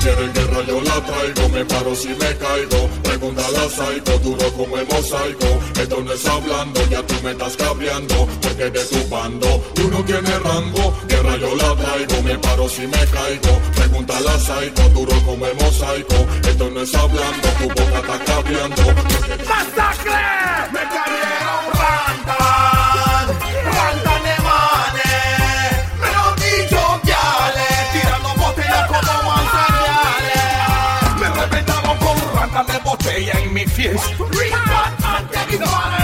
Quieren 0.07 0.31
guerra 0.31 0.61
yo 0.65 0.79
la 0.79 1.01
traigo, 1.05 1.49
me 1.49 1.65
paro 1.65 1.93
si 1.93 2.07
me 2.07 2.37
caigo. 2.37 2.87
Pregúntale 3.03 3.57
a 3.57 3.67
Psycho, 3.67 4.17
duro 4.19 4.53
como 4.53 4.77
el 4.77 4.87
mosaico. 4.87 5.59
Esto 5.81 6.01
no 6.01 6.13
es 6.13 6.25
hablando, 6.25 6.79
ya 6.89 7.05
tú 7.05 7.15
me 7.25 7.31
estás 7.31 7.57
cabreando. 7.57 8.25
Porque 8.41 8.69
de 8.69 8.85
tu 8.85 9.09
bando 9.09 9.61
tú 9.75 9.91
no 9.91 10.01
tienes 10.05 10.41
rango. 10.43 10.97
Guerra 11.09 11.35
yo 11.35 11.53
la 11.57 11.75
traigo, 11.75 12.23
me 12.23 12.39
paro 12.39 12.69
si 12.69 12.87
me 12.87 13.05
caigo. 13.07 13.59
Pregúntale 13.75 14.29
a 14.29 14.39
Psycho, 14.39 14.89
duro 14.93 15.21
como 15.25 15.45
el 15.45 15.55
mosaico. 15.55 16.15
Esto 16.47 16.69
no 16.69 16.81
es 16.83 16.95
hablando, 16.95 17.47
tu 17.59 17.67
boca 17.67 17.99
está 17.99 18.23
cabreando. 18.23 18.83
¡Masacre! 19.45 20.71
Me 20.71 20.83
cayeron 20.87 22.76
me 33.57 33.65
fierce. 33.65 34.11
Report 34.19 34.39
and 35.03 35.31
get 35.31 35.53
it. 35.53 35.96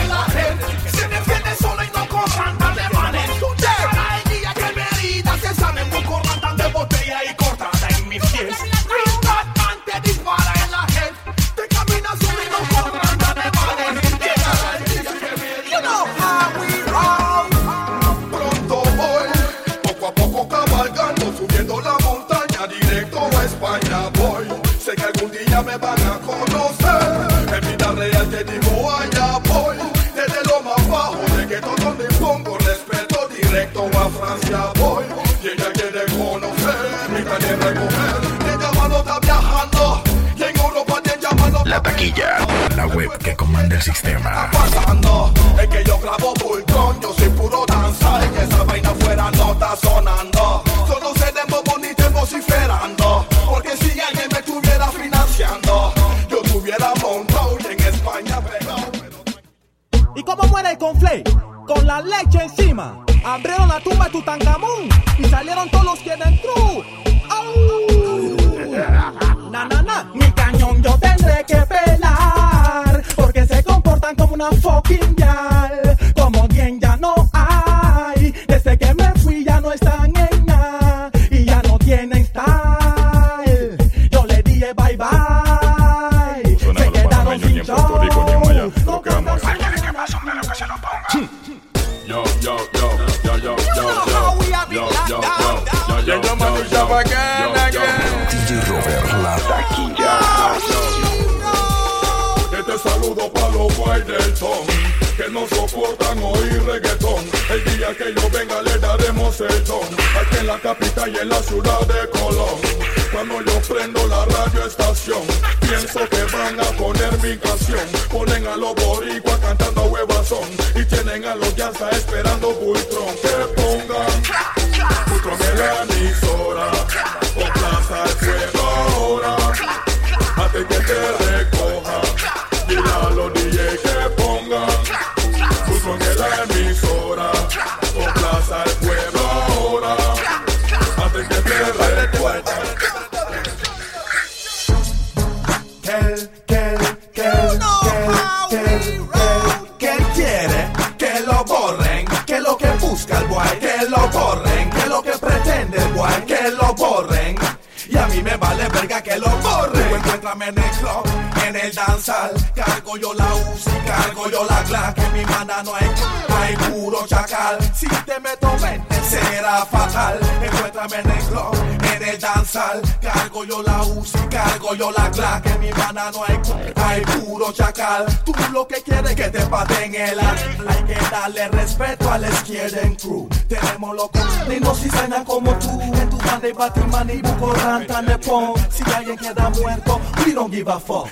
Yo 162.97 163.13
la 163.13 163.33
UCI, 163.35 163.71
cargo 163.85 164.29
yo 164.29 164.45
la 164.45 164.63
Glock, 164.63 164.97
en 164.97 165.13
mi 165.13 165.25
mano 165.25 165.63
no 165.63 165.75
hay, 165.75 165.89
hay 166.29 166.55
puro 166.55 167.05
chacal. 167.07 167.57
Si 167.73 167.87
te 167.87 168.19
meto 168.19 168.51
mente 168.61 168.95
será 169.03 169.65
fatal. 169.65 170.19
Encuéntrame 170.41 170.97
en 170.97 171.11
el 171.11 171.23
club, 171.25 171.55
en 171.95 172.03
el 172.03 172.19
danzal, 172.19 172.81
cargo 173.01 173.43
yo 173.45 173.63
la 173.63 173.83
UCI, 173.83 174.19
cargo 174.29 174.75
yo 174.75 174.91
la 174.91 175.09
Glock, 175.09 175.45
en 175.45 175.59
mi 175.59 175.71
mano 175.71 176.11
no 176.11 176.23
hay, 176.25 176.39
hay 176.75 177.01
puro 177.01 177.51
chacal. 177.51 178.05
Tú 178.25 178.33
lo 178.53 178.67
que 178.67 178.81
quieres 178.83 179.11
es 179.11 179.15
que 179.15 179.29
te 179.29 179.39
paten 179.47 179.95
el 179.95 180.19
ar. 180.19 180.37
Hay 180.67 180.83
que 180.83 180.97
darle 181.11 181.47
respeto 181.49 182.11
a 182.11 182.17
la 182.19 182.29
izquierda 182.29 182.81
en 182.81 182.95
crew. 182.95 183.27
Tenemos 183.47 183.95
locos, 183.95 184.21
ni 184.47 184.59
no 184.59 184.73
cizaña 184.75 185.23
como 185.25 185.53
tú. 185.57 185.81
En 185.81 186.09
tu 186.09 186.17
banda 186.17 186.47
y 186.47 186.51
Batman 186.53 187.09
y 187.09 187.21
Buco 187.21 187.53
Ranta 187.53 188.01
Nepon. 188.01 188.53
Si 188.69 188.83
alguien 188.91 189.17
queda 189.17 189.49
muerto, 189.49 189.99
we 190.25 190.33
don't 190.33 190.53
give 190.53 190.71
a 190.71 190.79
fuck. 190.79 191.09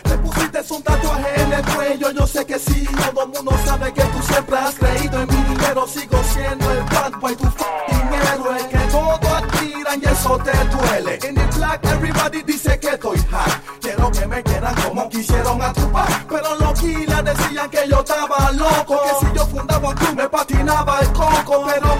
Pusiste 0.61 0.75
un 0.75 0.83
tatuaje 0.83 1.41
en 1.41 1.53
el 1.53 1.65
cuello, 1.65 2.11
yo 2.11 2.27
sé 2.27 2.45
que 2.45 2.59
sí. 2.59 2.85
Todo 2.85 3.27
mundo 3.27 3.51
sabe 3.65 3.91
que 3.93 4.03
tú 4.03 4.21
siempre 4.21 4.57
has 4.57 4.75
creído 4.75 5.21
en 5.21 5.27
mí. 5.27 5.55
Pero 5.57 5.87
sigo 5.87 6.21
siendo 6.33 6.71
el 6.71 6.83
bad 6.83 7.11
boy, 7.19 7.35
tu 7.35 7.45
fucking 7.45 8.13
héroe. 8.31 8.67
Que 8.69 8.77
todo 8.91 9.35
admiran 9.35 10.01
y 10.01 10.05
eso 10.05 10.37
te 10.37 10.51
duele. 10.65 11.19
En 11.23 11.37
el 11.39 11.47
black, 11.47 11.83
everybody 11.85 12.43
dice 12.43 12.79
que 12.79 12.89
estoy 12.89 13.17
hot. 13.31 13.79
Quiero 13.81 14.11
que 14.11 14.27
me 14.27 14.43
quieran 14.43 14.75
como 14.83 15.09
quisieron 15.09 15.61
a 15.63 15.73
tu. 15.73 15.91
Pero 16.29 16.55
los 16.55 16.79
killers 16.79 17.23
decían 17.23 17.69
que 17.69 17.87
yo 17.89 17.99
estaba 17.99 18.51
loco. 18.51 19.01
Que 19.01 19.25
si 19.25 19.33
yo 19.33 19.47
fundaba 19.47 19.89
un 19.89 19.95
club 19.95 20.15
me 20.15 20.29
patinaba 20.29 20.99
el 20.99 21.11
coco. 21.11 21.65
Pero 21.65 21.90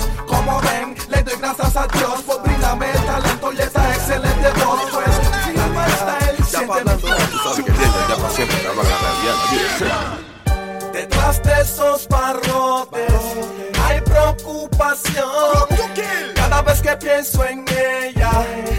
pienso 17.01 17.43
en 17.45 17.65
ella, 17.67 18.31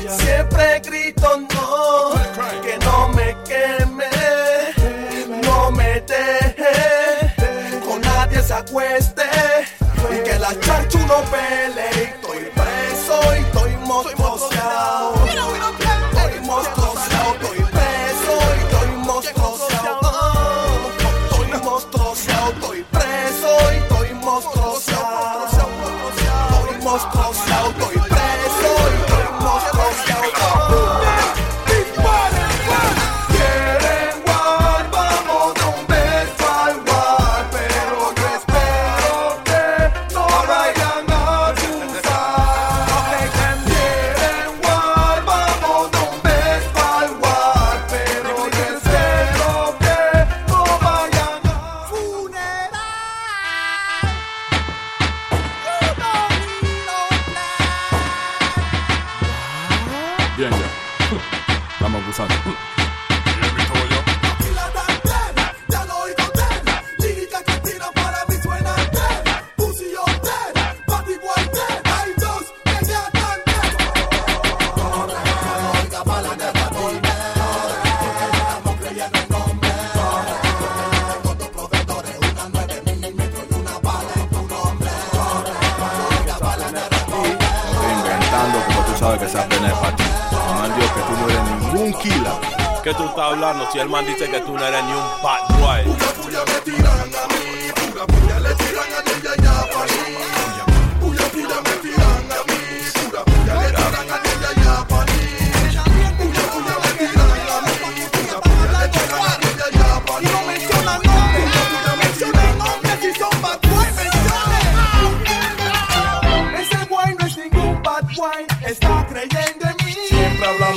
siempre 0.09 0.81
grito 0.81 1.41
no, 1.41 2.13
que 2.63 2.79
no 2.85 3.09
me 3.09 3.37
queme, 3.45 4.11
no 5.43 5.71
me 5.73 6.01
deje, 6.03 7.81
con 7.85 8.01
nadie 8.01 8.41
se 8.43 8.55
acueste 8.55 9.25
y 10.13 10.23
que 10.23 10.39
la 10.39 10.59
charchu 10.61 10.99
no 10.99 11.23
pele. 11.31 12.22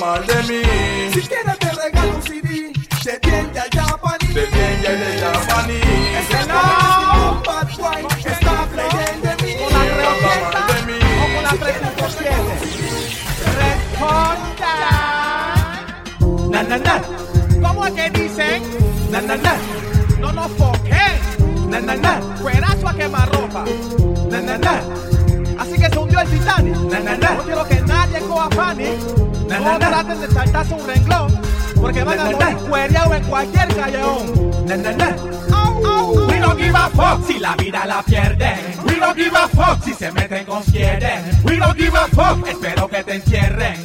Mal 0.05 0.25
de 0.27 0.35
mí. 0.43 0.61
Si 1.13 1.21
quieres 1.21 1.57
te 1.59 1.69
regalo 1.71 2.15
un 2.15 2.21
CD, 2.21 2.71
de 3.05 3.19
bien 3.23 3.51
ya 3.53 3.65
Japanese. 3.73 4.33
De 4.33 4.45
bien 4.53 4.81
ya 4.83 4.91
de 4.91 5.19
Japanese. 5.19 6.19
Ese 6.19 6.39
no 6.47 6.55
es 6.61 6.67
ningún 7.01 7.37
bad 7.47 7.69
boy, 7.77 8.01
está 8.25 8.55
creyendo 8.73 9.27
en 9.31 9.37
mí. 9.45 9.53
Habla 9.75 10.11
mal 10.23 10.65
de 10.69 10.79
mí. 10.87 10.99
o 11.21 11.41
la 11.45 11.51
3.7. 11.51 12.23
Responda. 13.61 14.73
Na 16.51 16.61
na 16.63 16.77
na. 16.77 16.95
¿Cómo 17.63 17.85
es 17.87 17.93
que 17.93 18.09
dicen? 18.11 18.59
Na 19.11 19.21
na 19.21 19.35
na. 19.37 19.53
No 20.19 20.31
nos 20.31 20.51
foquen. 20.51 21.13
Na 21.69 21.79
na 21.79 21.95
na. 21.95 22.13
Cuerazo 22.41 22.87
a 22.87 22.93
quemarropa. 22.93 23.65
Na 24.29 24.41
na 24.41 24.57
na. 24.57 24.81
Así 25.59 25.75
que 25.79 25.89
se 25.89 25.97
hundió 25.97 26.19
el 26.19 26.29
Titanic. 26.29 26.75
Na 26.91 26.99
na 26.99 27.17
na. 27.17 27.29
No 27.31 27.43
quiero 27.43 27.67
que 27.67 27.81
nadie 27.81 28.19
coja 28.19 28.49
panic. 28.49 29.34
Na 29.47 29.59
na 29.59 29.77
na. 29.77 29.87
traten 29.89 30.21
de 30.21 30.27
saltarse 30.31 30.73
un 30.73 30.87
renglón. 30.87 31.41
Porque 31.79 32.03
van 32.03 32.19
a 32.19 32.25
morir 32.25 32.57
cuereados 32.69 33.15
en 33.15 33.23
cualquier 33.25 33.67
callejón. 33.75 34.65
Na 34.65 34.77
na 34.77 34.91
na. 34.91 35.15
We 36.27 36.39
don't 36.39 36.57
give 36.57 36.75
a 36.75 36.89
fuck 36.89 37.25
si 37.27 37.39
la 37.39 37.55
vida 37.55 37.85
la 37.85 38.01
pierden. 38.03 38.57
We 38.85 38.95
don't 38.99 39.15
give 39.15 39.35
a 39.35 39.47
fuck 39.47 39.83
si 39.83 39.93
se 39.93 40.11
meten 40.11 40.45
con 40.45 40.63
quieren. 40.63 41.23
We 41.43 41.57
don't 41.57 41.77
give 41.77 41.95
a 41.95 42.07
fuck, 42.07 42.47
espero 42.47 42.87
que 42.87 43.03
te 43.03 43.15
encierren. 43.15 43.83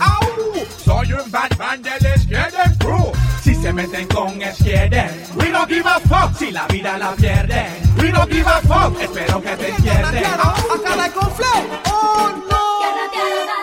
Soy 0.84 1.12
un 1.12 1.30
bad 1.30 1.56
man 1.58 1.82
del 1.82 2.00
Skieden 2.20 2.74
Crew. 2.78 3.12
Si 3.42 3.54
se 3.54 3.72
meten 3.72 4.06
con 4.08 4.40
Skieden. 4.40 5.10
We 5.36 5.50
don't 5.50 5.68
give 5.68 5.86
a 5.86 6.00
fuck 6.00 6.36
si 6.38 6.50
la 6.50 6.66
vida 6.68 6.98
la 6.98 7.12
pierden. 7.12 7.66
We 7.98 8.10
don't 8.10 8.30
give 8.30 8.46
a 8.46 8.60
fuck, 8.62 9.00
espero 9.00 9.40
que 9.42 9.56
te 9.56 9.68
encierren. 9.70 10.24
A 10.24 10.54
cara 10.84 11.10
con 11.10 11.30
flow. 11.32 11.66
Oh 11.86 12.30
no. 12.50 13.59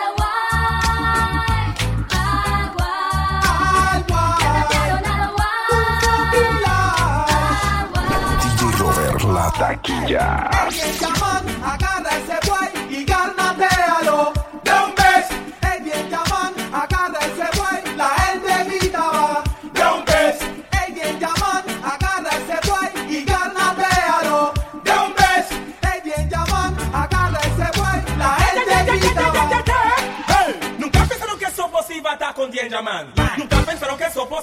Taquilla. 9.58 10.48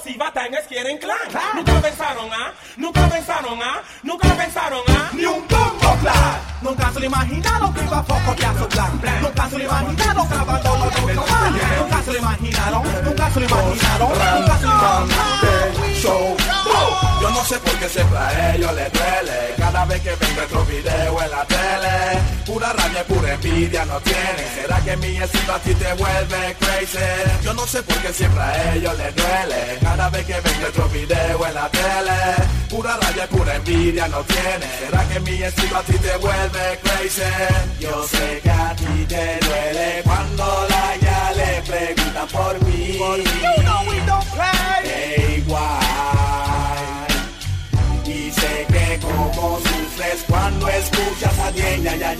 Que 0.06 0.12
Sopos 0.12 0.14
iba 0.14 0.26
a 0.26 0.28
estar 0.28 0.46
en 0.46 0.64
Skieren 0.64 0.98
Clan. 0.98 1.18
Nunca 1.54 1.80
pensaron, 1.80 2.28
¿ah? 2.32 2.52
Nunca 2.76 3.08
pensaron, 3.08 3.58
¿ah? 3.62 3.82
Nunca 4.02 4.28
pensaron, 4.34 4.82
¿ah? 4.88 5.10
Ni 5.12 5.24
un 5.24 5.46
bombo 5.48 5.96
claro. 6.00 6.38
Nunca 6.62 6.92
se 6.92 7.00
lo 7.00 7.06
imaginaron 7.06 7.74
que 7.74 7.84
iba 7.84 7.98
a 7.98 8.02
focotear 8.02 8.58
su 8.58 8.68
plan. 8.68 9.00
Nunca 9.22 9.48
se 9.48 9.58
lo 9.58 9.64
imaginaron 9.64 10.28
grabando 10.28 10.76
los 10.76 10.94
dos 10.94 11.14
Nunca 11.14 12.02
se 12.02 12.12
lo 12.12 12.18
imaginaron, 12.18 12.82
nunca 13.04 13.30
se 13.30 13.40
lo 13.40 13.46
imaginaron, 13.46 14.12
nunca 14.14 14.58
se 14.58 14.66
lo 14.66 14.72
imaginaron. 14.72 14.75
Sé 17.56 17.62
por 17.62 17.78
qué 17.78 17.88
siempre 17.88 18.18
a 18.18 18.54
ellos 18.54 18.74
les 18.74 18.92
duele 18.92 19.54
Cada 19.56 19.86
vez 19.86 20.02
que 20.02 20.14
ven 20.14 20.36
nuestro 20.36 20.62
video 20.66 21.22
en 21.22 21.30
la 21.30 21.44
tele 21.46 22.20
Pura 22.44 22.70
rabia 22.74 23.00
y 23.00 23.12
pura 23.14 23.32
envidia 23.32 23.84
no 23.86 23.98
tienen 24.00 24.46
¿Será 24.54 24.78
que 24.80 24.96
mi 24.98 25.16
estilo 25.16 25.54
a 25.54 25.58
ti 25.60 25.74
te 25.74 25.94
vuelve 25.94 26.56
crazy? 26.60 26.98
Yo 27.42 27.54
no 27.54 27.66
sé 27.66 27.82
por 27.82 27.96
qué 28.02 28.12
siempre 28.12 28.42
a 28.42 28.74
ellos 28.74 28.98
les 28.98 29.16
duele 29.16 29.78
Cada 29.80 30.10
vez 30.10 30.26
que 30.26 30.38
ven 30.38 30.60
nuestro 30.60 30.88
video 30.90 31.46
en 31.46 31.54
la 31.54 31.70
tele 31.70 32.18
Pura 32.68 32.98
rabia 33.00 33.24
y 33.24 33.34
pura 33.34 33.54
envidia 33.56 34.08
no 34.08 34.20
tienen 34.24 34.70
¿Será 34.78 35.08
que 35.08 35.20
mi 35.20 35.42
estilo 35.42 35.76
a 35.78 35.82
ti 35.82 35.94
te 35.94 36.16
vuelve 36.18 36.78
crazy? 36.82 37.22
Yo 37.80 38.06
sé 38.06 38.40
que 38.42 38.50
a 38.50 38.76
ti 38.76 39.06
te 39.08 39.38
duele 39.46 40.02
Cuando 40.04 40.66
la 40.68 40.96
ya 40.96 41.32
le 41.34 41.62
pregunta 41.62 42.26
por 42.30 42.62
mí 42.66 42.98
You 42.98 43.62
know 43.62 43.82
we 43.88 43.98
don't 44.04 44.26
play. 44.34 44.56
Hey, 44.84 45.35
cuando 50.28 50.68
escuchas 50.68 51.38
a 51.38 51.50
Dien, 51.52 51.82
ya, 51.84 52.14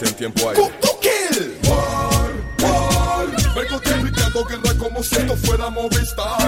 15 0.00 0.06
en 0.06 0.14
tiempo 0.14 0.48
aire. 0.48 0.62
War, 1.68 2.32
war. 2.62 3.54
Vengo 3.54 3.80
triplicando 3.80 4.44
guerra 4.44 4.74
como 4.78 5.02
si 5.02 5.16
esto 5.16 5.36
fuera 5.36 5.68
Movistar. 5.68 6.39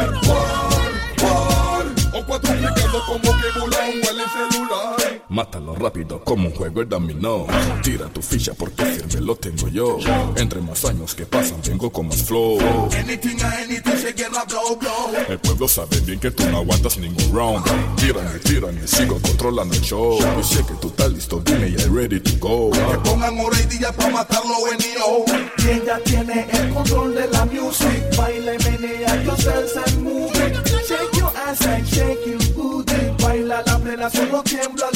Mátalo 5.33 5.75
rápido 5.75 6.23
como 6.23 6.49
un 6.49 6.55
juego 6.55 6.81
de 6.81 6.87
dominó. 6.87 7.47
Tira 7.83 8.07
tu 8.09 8.21
ficha 8.21 8.53
porque 8.53 8.85
firme 8.85 9.23
lo 9.23 9.35
tengo 9.35 9.67
yo. 9.69 9.97
Entre 10.37 10.61
más 10.61 10.85
años 10.85 11.15
que 11.15 11.25
pasan, 11.25 11.59
vengo 11.67 11.91
con 11.91 12.09
más 12.09 12.23
flow. 12.23 12.59
Anything 12.99 13.41
a 13.43 13.51
anything 13.63 13.97
se 13.97 14.13
guerra 14.13 14.45
blow, 14.45 14.77
blow. 14.77 15.25
El 15.27 15.39
pueblo 15.39 15.67
sabe 15.69 16.01
bien 16.01 16.21
que 16.21 16.31
tú 16.31 16.45
no 16.51 16.59
aguantas 16.59 16.99
ningún 16.99 17.35
round. 17.35 17.65
Tírame, 17.97 18.39
tírame, 18.41 18.87
sigo 18.87 19.19
controlando 19.23 19.75
el 19.75 19.81
show. 19.81 20.19
Yo 20.21 20.43
sé 20.43 20.67
que 20.67 20.75
tú 20.75 20.89
estás 20.89 21.11
listo, 21.11 21.41
dime 21.43 21.73
ya 21.73 21.87
ready 21.87 22.21
to 22.21 22.33
go. 22.39 22.71
Que 22.71 22.99
pongan 22.99 23.41
hora 23.41 23.59
y 23.59 23.79
día 23.79 23.91
para 23.91 24.11
matarlo 24.11 24.55
en 24.71 24.83
EO. 24.83 25.25
Y 25.65 25.81
ella 25.81 25.99
tiene 26.05 26.47
el 26.53 26.75
control 26.75 27.15
de 27.15 27.29
la 27.29 27.47
music. 27.47 28.17
Baila 28.19 28.55
y 28.55 28.59
menea 28.65 29.25
yourself 29.25 29.77
and 29.87 30.03
move 30.03 30.31
it. 30.47 30.57
Shake 30.87 31.17
your 31.17 31.33
ass 31.49 31.67
and 31.67 31.87
shake 31.87 32.27
your 32.27 32.55
booty. 32.55 32.93
Baila 33.23 33.63
la 33.65 33.79
plena, 33.79 34.11
solo 34.11 34.43
tiembla 34.43 34.92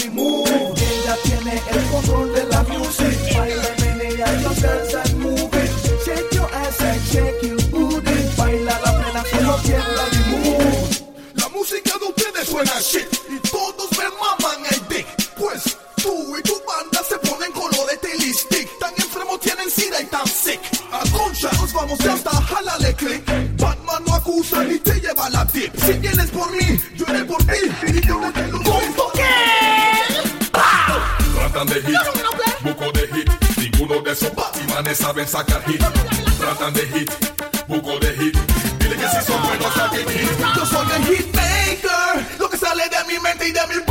control 2.07 2.33
de 2.33 2.45
la 2.45 2.62
music. 2.64 3.37
Baila 3.37 3.69
menea 3.81 4.40
yourself 4.42 4.95
and 4.95 5.19
move 5.19 5.55
it. 5.55 5.71
Shake 6.05 6.33
your 6.33 6.49
ass 6.55 6.81
and 6.81 7.03
shake 7.03 7.42
your 7.42 7.62
booty. 7.71 8.19
Baila 8.37 8.79
la 8.85 8.92
plena, 9.01 9.23
solo 9.31 9.57
tiembla 9.62 10.05
y 10.12 10.19
move. 10.31 10.88
La 11.35 11.49
música 11.49 11.92
de 11.99 12.07
ustedes 12.07 12.49
suena 12.49 12.81
shit 12.81 13.09
y 13.29 13.38
todos 13.49 13.90
me 13.99 14.05
maman 14.21 14.66
el 14.71 14.88
dick. 14.88 15.07
Pues 15.37 15.77
tú 16.03 16.37
y 16.38 16.42
tu 16.42 16.55
banda 16.66 17.03
se 17.09 17.19
ponen 17.19 17.53
colores 17.53 18.01
de 18.01 18.33
stick. 18.33 18.69
Tan 18.79 18.95
enfermos 18.97 19.40
tienen 19.40 19.71
sida 19.71 20.01
y 20.01 20.07
tan 20.07 20.27
sick. 20.27 20.61
A 20.92 21.01
concha 21.11 21.51
nos 21.61 21.73
vamos 21.73 22.01
hasta 22.01 22.31
jalale 22.31 22.95
click. 22.95 23.23
Batman 23.59 24.05
no 24.07 24.14
acusa 24.14 24.62
ni 24.64 24.79
te 24.79 25.01
lleva 25.01 25.29
la 25.31 25.47
tip. 25.47 25.73
Si 25.85 25.92
vienes 25.95 26.31
por 26.31 26.51
mí, 26.53 26.65
saben 34.96 35.28
sacar 35.28 35.62
hit. 35.66 35.82
Tratan 36.38 36.72
de 36.72 36.87
hit, 36.88 37.11
buco 37.68 37.98
de 37.98 38.12
hit. 38.16 38.37
Dile 38.78 38.96
que 38.96 39.09
si 39.09 39.26
son 39.26 39.42
buenos 39.42 39.72
saquen 39.74 40.09
hit. 40.09 40.30
Yo 40.56 40.66
soy 40.66 40.87
el 40.96 41.02
hitmaker. 41.04 42.38
Lo 42.38 42.48
que 42.48 42.56
sale 42.56 42.85
de 42.88 43.04
mi 43.12 43.20
mente 43.20 43.48
y 43.48 43.52
de 43.52 43.66
mi 43.68 43.86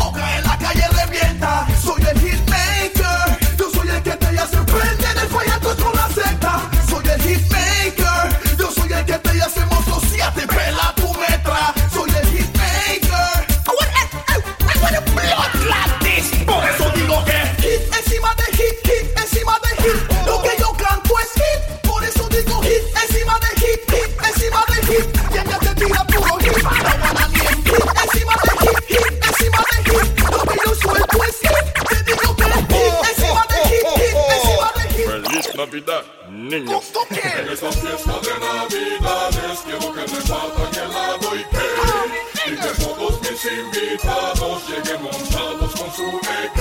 En 37.09 37.49
esa 37.49 37.71
fiesta 37.71 38.19
de 38.19 38.33
Navidades 38.39 39.59
quiero 39.63 39.93
que 39.93 40.01
me 40.01 40.21
falta 40.21 40.81
helado 40.81 41.35
y 41.35 41.43
que 41.43 42.51
Y 42.51 42.55
que 42.55 42.83
todos 42.83 43.21
mis 43.21 43.45
invitados 43.45 44.69
lleguen 44.69 45.03
montados 45.03 45.71
con 45.75 45.93
su 45.93 46.03
AK 46.03 46.54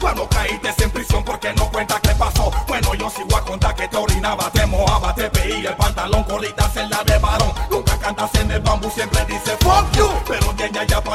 cuando 0.00 0.28
caíste 0.28 0.84
en 0.84 0.90
prisión 0.90 1.24
porque 1.24 1.52
no 1.54 1.70
cuenta 1.70 1.98
qué 2.00 2.10
pasó. 2.10 2.50
Bueno, 2.68 2.94
yo 2.94 3.10
sigo 3.10 3.36
a 3.36 3.44
contar 3.44 3.74
que 3.74 3.88
te 3.88 3.96
orinaba, 3.96 4.50
te 4.50 4.66
mojaba, 4.66 5.14
te 5.14 5.28
veía 5.30 5.70
el 5.70 5.76
pantalón, 5.76 6.24
colitas 6.24 6.76
en 6.76 6.90
la 6.90 7.02
de 7.04 7.18
varón. 7.18 7.52
Nunca 7.70 7.98
cantas 7.98 8.34
en 8.34 8.50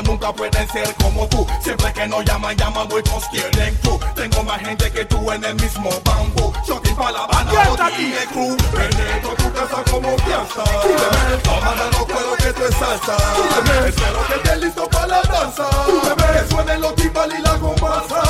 nunca 0.02 0.34
pueden 0.34 0.68
ser 0.70 0.93
como 0.95 1.28
tú. 1.28 1.45
Siempre 1.62 1.91
que 1.93 2.08
no 2.08 2.22
llaman, 2.22 2.56
llaman, 2.58 2.88
voy 2.88 3.04
con 3.04 3.20
quieren 3.32 3.76
tú. 3.82 4.00
Tengo 4.16 4.43
más 4.43 4.60
gente 4.62 4.91
que 4.91 5.06
tú 5.06 5.32
en 5.32 5.43
el 5.43 5.56
mismo 5.56 5.89
bambú. 6.04 6.54
Shotty 6.68 6.93
pa' 6.93 7.12
la 7.12 7.26
banda, 7.28 7.54
y 7.97 8.14
el 8.14 8.28
crew. 8.28 8.58
Penetro 8.72 9.36
tu 9.36 9.52
casa 9.52 9.84
como 9.91 10.18
fiesta 10.20 10.64
Tómala 11.43 11.89
no 11.91 12.06
puedo 12.06 12.36
que 12.38 12.54
tú 12.54 12.64
es 12.64 12.76
salsa 12.76 13.18
Espero 13.86 14.28
que 14.28 14.36
estés 14.36 14.62
listo 14.62 14.88
para 14.89 15.08
la 15.08 15.22
danza 15.22 15.70
Que 16.34 16.50
suenen 16.50 16.82
los 16.82 16.95
timbales 16.95 17.39
y 17.39 17.41
la 17.41 17.58
comparsa 17.58 18.22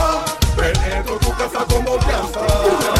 Penetro 0.56 1.18
tu 1.20 1.32
casa 1.36 1.66
como 1.66 2.00
fiesta 2.00 2.99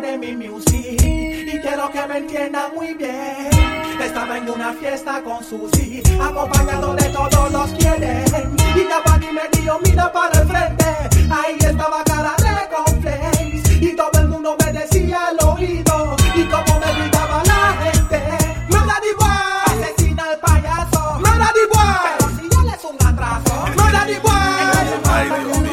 de 0.00 0.16
mi 0.16 0.32
music 0.34 1.02
y 1.02 1.58
quiero 1.60 1.90
que 1.90 2.06
me 2.06 2.18
entiendan 2.18 2.74
muy 2.74 2.94
bien. 2.94 3.50
Estaba 4.02 4.38
en 4.38 4.48
una 4.48 4.72
fiesta 4.72 5.22
con 5.22 5.44
Susi, 5.44 6.02
acompañado 6.20 6.94
de 6.94 7.08
todos 7.10 7.52
los 7.52 7.70
quienes. 7.72 8.32
Y 8.74 8.84
Capani 8.84 9.26
me 9.32 9.42
dijo, 9.52 9.78
mira 9.84 10.10
para 10.10 10.40
el 10.40 10.48
frente, 10.48 10.84
ahí 11.30 11.56
estaba 11.60 12.02
cara 12.04 12.34
de 12.38 12.74
complex. 12.74 13.70
Y 13.82 13.94
todo 13.94 14.10
el 14.14 14.28
mundo 14.28 14.56
me 14.64 14.72
decía 14.72 15.26
al 15.26 15.38
oído, 15.46 16.16
y 16.34 16.44
como 16.44 16.80
me 16.80 16.92
gritaba 16.94 17.42
la 17.44 17.76
gente, 17.84 18.22
Melody 18.70 19.12
Boy, 19.18 19.84
asesina 19.84 20.24
al 20.24 20.38
payaso, 20.38 21.20
pero 21.22 22.30
si 22.38 22.46
él 22.46 22.68
es 22.74 22.84
un 22.84 23.06
atraso. 23.06 23.64
Ay, 25.10 25.28
Dios 25.44 25.58
mío. 25.60 25.72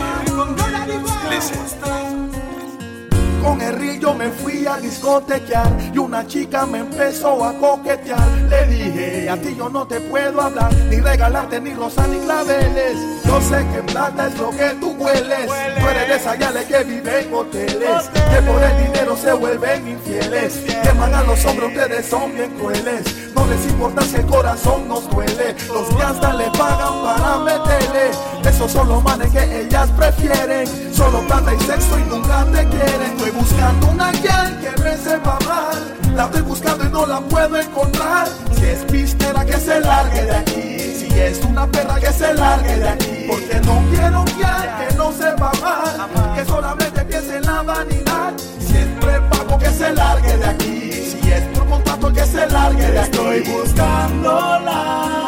Con 3.41 3.61
el 3.61 3.78
río 3.99 4.13
me 4.13 4.29
fui 4.29 4.65
a 4.65 4.77
discotequear 4.77 5.67
y 5.93 5.97
una 5.97 6.25
chica 6.25 6.65
me 6.65 6.79
empezó 6.79 7.43
a 7.43 7.53
coquetear. 7.53 8.27
Le 8.49 8.65
dije, 8.67 9.29
a 9.29 9.37
ti 9.37 9.55
yo 9.57 9.69
no 9.69 9.85
te 9.87 9.99
puedo 9.99 10.41
hablar, 10.41 10.73
ni 10.89 10.97
regalarte 10.99 11.59
ni 11.59 11.73
rosas 11.73 12.07
ni 12.07 12.19
claveles. 12.19 12.97
Yo 13.25 13.41
sé 13.41 13.65
que 13.73 13.83
plata 13.91 14.27
es 14.27 14.37
lo 14.37 14.49
que 14.51 14.69
tú 14.79 14.91
hueles. 14.97 15.47
Tú 15.79 15.87
eres 15.87 16.07
de 16.07 16.15
esas 16.15 16.39
yales 16.39 16.65
que 16.65 16.83
viven 16.83 17.27
en 17.27 17.33
hoteles, 17.33 18.09
que 18.09 18.41
por 18.41 18.63
el 18.63 18.85
dinero 18.85 19.17
se 19.17 19.33
vuelven 19.33 19.87
infieles. 19.87 20.53
Queman 20.83 21.13
a 21.13 21.23
los 21.23 21.45
hombres, 21.45 21.69
ustedes 21.69 22.05
son 22.05 22.33
bien 22.33 22.51
crueles. 22.51 23.03
No 23.35 23.45
les 23.45 23.65
importa 23.65 24.01
si 24.01 24.15
el 24.15 24.25
corazón 24.25 24.87
nos 24.87 25.09
duele. 25.09 25.55
Los 25.67 25.87
que 25.95 26.03
hasta 26.03 26.33
le 26.33 26.49
pagan 26.51 27.03
para 27.03 27.37
meterle. 27.39 28.11
Esos 28.43 28.71
son 28.71 28.89
los 28.89 29.03
manes 29.03 29.31
que 29.31 29.61
ellas 29.61 29.89
prefieren. 29.91 30.67
Solo 30.93 31.21
plata 31.27 31.53
y 31.53 31.59
sexo 31.59 31.99
y 31.99 32.03
nunca 32.09 32.45
te 32.45 32.67
quieren. 32.67 33.01
Estoy 33.01 33.31
buscando 33.31 33.93
una 33.99 34.11
gal 34.11 34.59
que 34.61 34.83
me 34.83 34.97
sepa 34.97 35.37
mal. 35.45 35.95
La 36.15 36.25
estoy 36.25 36.41
buscando 36.41 36.85
y 36.85 36.89
no 36.89 37.05
la 37.05 37.19
puedo 37.21 37.59
encontrar. 37.59 38.27
Si 38.57 38.65
es 38.65 38.79
pistera 38.91 39.45
que 39.45 39.57
se 39.57 39.79
largue 39.79 40.23
de 40.23 40.35
aquí. 40.35 40.79
Si 40.97 41.19
es 41.19 41.43
una 41.43 41.67
perra 41.67 41.99
que 41.99 42.11
se 42.13 42.33
largue 42.33 42.75
de 42.77 42.89
aquí. 42.89 43.25
Porque 43.29 43.59
no 43.65 43.83
quiero 43.91 44.25
gal 44.39 44.69
que 44.79 44.95
no 44.95 45.11
sepa 45.11 45.51
mal. 45.61 46.35
Que 46.35 46.45
solamente 46.45 47.05
piense 47.05 47.37
en 47.37 47.45
la 47.45 47.61
vanidad. 47.61 48.33
Si 48.59 48.77
es 48.77 48.87
prepago 49.01 49.59
que 49.59 49.69
se 49.69 49.93
largue 49.93 50.37
de 50.37 50.45
aquí. 50.45 50.91
Si 50.91 51.31
es 51.31 51.43
por 51.53 51.67
contrato 51.67 52.13
que 52.13 52.25
se 52.25 52.47
largue 52.47 52.91
de 52.91 52.99
aquí. 52.99 53.17
Estoy 53.17 53.41
buscándola. 53.41 54.79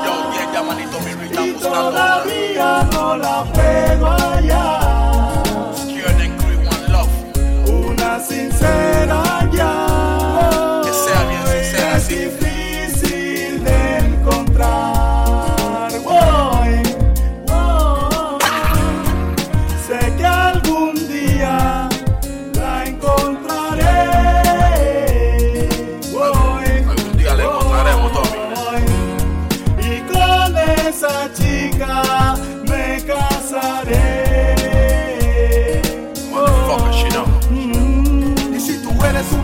Yo, 0.06 0.54
ya 0.54 0.64
manito, 0.64 0.98
mi 1.02 1.50
Y 1.50 1.54
todavía 1.54 2.90
no 2.92 3.18
la 3.18 3.44
pego 3.54 4.08
allá. 4.08 4.81
Una 8.62 9.31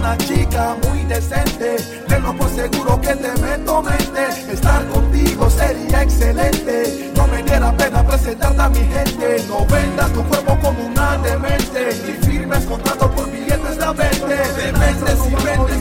una 0.07 0.17
chica 0.19 0.77
muy 0.87 1.03
decente, 1.03 1.75
tengo 2.07 2.33
por 2.35 2.49
seguro 2.49 2.99
que 3.01 3.13
te 3.15 3.41
meto 3.41 3.83
mente. 3.83 4.51
Estar 4.51 4.85
contigo 4.87 5.49
sería 5.49 6.03
excelente. 6.03 7.11
No 7.15 7.27
me 7.27 7.43
diera 7.43 7.75
pena 7.75 8.05
presentarte 8.07 8.61
a 8.61 8.69
mi 8.69 8.79
gente. 8.79 9.43
No 9.49 9.65
vendas 9.65 10.13
tu 10.13 10.23
cuerpo 10.23 10.57
como 10.61 10.85
una 10.85 11.17
demente. 11.17 11.89
Ni 12.05 12.13
firmes 12.25 12.65
contratos 12.65 13.11
por 13.11 13.29
billetes 13.31 13.77
de 13.77 13.93
20. 13.93 14.27
Dementes 14.61 15.19
y 15.27 15.35
vendes. 15.45 15.77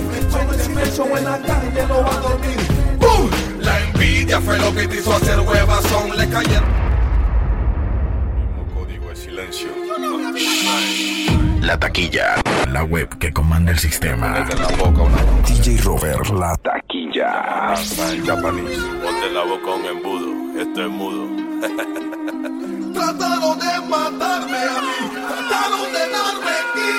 El 0.50 0.60
silencio 0.60 1.16
en 1.16 1.24
la 1.24 1.38
calle 1.38 1.86
no 1.88 2.02
va 2.02 2.10
a 2.10 2.20
dormir. 2.20 2.58
¡Bum! 2.98 3.30
La 3.60 3.80
envidia 3.80 4.40
fue 4.40 4.58
lo 4.58 4.74
que 4.74 4.88
te 4.88 4.96
hizo 4.96 5.14
hacer 5.14 5.38
huevazón. 5.38 6.16
Le 6.16 6.28
cayeron. 6.28 6.68
Mismo 8.34 8.66
código 8.74 9.08
de 9.08 9.16
silencio. 9.16 9.68
La 11.66 11.76
taquilla. 11.76 12.36
La 12.70 12.84
web 12.84 13.08
que 13.18 13.32
comanda 13.32 13.72
el 13.72 13.78
sistema. 13.80 14.38
La 14.38 14.68
boca 14.76 15.02
una 15.02 15.20
DJ 15.48 15.78
Robert, 15.82 16.28
la 16.28 16.54
taquilla. 16.58 17.74
japonés. 18.24 18.78
Ponte 19.02 19.30
la 19.32 19.42
boca 19.42 19.70
un 19.74 19.84
embudo. 19.84 20.60
Esto 20.60 20.86
es 20.86 20.90
mudo. 20.92 21.26
Trataron 22.94 23.58
de 23.58 23.80
matarme 23.88 24.58
a 24.58 24.80
mí. 24.80 25.10
Trataron 25.10 25.92
de 25.92 26.04
darme 26.14 26.52
aquí. 26.62 26.90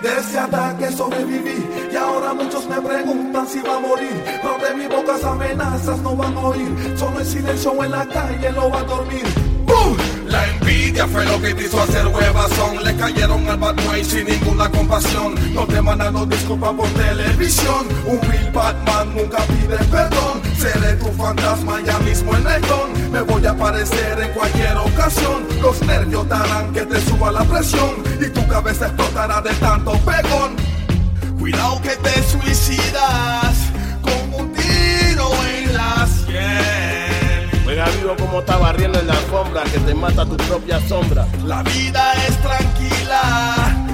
De 0.00 0.20
ese 0.20 0.38
ataque 0.38 0.92
sobreviví 0.92 1.66
y 1.92 1.96
ahora 1.96 2.34
muchos 2.34 2.68
me 2.68 2.80
preguntan 2.80 3.48
si 3.48 3.58
va 3.62 3.78
a 3.78 3.80
morir. 3.80 4.22
Pero 4.24 4.58
de 4.58 4.74
mi 4.76 4.86
boca 4.94 5.16
esas 5.16 5.32
amenazas 5.32 5.98
no 6.02 6.14
van 6.14 6.36
a 6.36 6.40
oír. 6.40 6.94
Solo 6.96 7.18
el 7.18 7.26
silencio 7.26 7.84
en 7.84 7.90
la 7.90 8.06
calle 8.06 8.52
no 8.52 8.70
va 8.70 8.78
a 8.78 8.84
dormir. 8.84 9.24
¡Bum! 9.66 10.13
La 10.34 10.48
envidia 10.48 11.06
fue 11.06 11.24
lo 11.26 11.40
que 11.40 11.50
hizo 11.50 11.80
hacer 11.80 12.08
huevazón. 12.08 12.82
Le 12.82 12.96
cayeron 12.96 13.48
al 13.48 13.56
boy 13.58 14.04
sin 14.04 14.26
ninguna 14.26 14.68
compasión. 14.68 15.32
No 15.54 15.64
te 15.64 15.80
mandan 15.80 16.28
disculpas 16.28 16.72
por 16.72 16.88
televisión. 16.88 17.86
Un 18.04 18.20
real 18.20 18.50
Batman 18.52 19.14
nunca 19.14 19.38
pide 19.46 19.78
perdón. 19.92 20.42
Seré 20.58 20.94
tu 20.94 21.06
fantasma 21.12 21.80
ya 21.86 21.96
mismo 22.00 22.34
en 22.34 22.46
el 22.48 22.62
don. 22.62 23.12
Me 23.12 23.20
voy 23.20 23.46
a 23.46 23.52
aparecer 23.52 24.18
en 24.20 24.32
cualquier 24.32 24.76
ocasión. 24.76 25.46
Los 25.62 25.80
nervios 25.82 26.28
darán 26.28 26.72
que 26.72 26.84
te 26.84 27.00
suba 27.02 27.30
la 27.30 27.44
presión. 27.44 27.92
Y 28.20 28.28
tu 28.30 28.44
cabeza 28.48 28.86
explotará 28.86 29.40
de 29.40 29.54
tanto 29.54 29.92
pegón. 30.00 30.56
Cuidado 31.38 31.80
que 31.80 31.94
te 32.06 32.14
suicidas 32.24 33.54
con 34.02 34.40
un 34.40 34.52
tiro 34.52 35.30
en 35.54 35.74
la 35.74 36.08
sien. 36.08 36.93
Vivo 37.90 38.16
como 38.18 38.40
está 38.40 38.56
barriendo 38.56 38.98
en 38.98 39.06
la 39.06 39.12
alfombra 39.14 39.62
que 39.64 39.78
te 39.78 39.94
mata 39.94 40.24
tu 40.24 40.36
propia 40.36 40.80
sombra. 40.88 41.26
La 41.44 41.62
vida 41.62 42.12
es 42.26 42.36
tranquila 42.40 43.84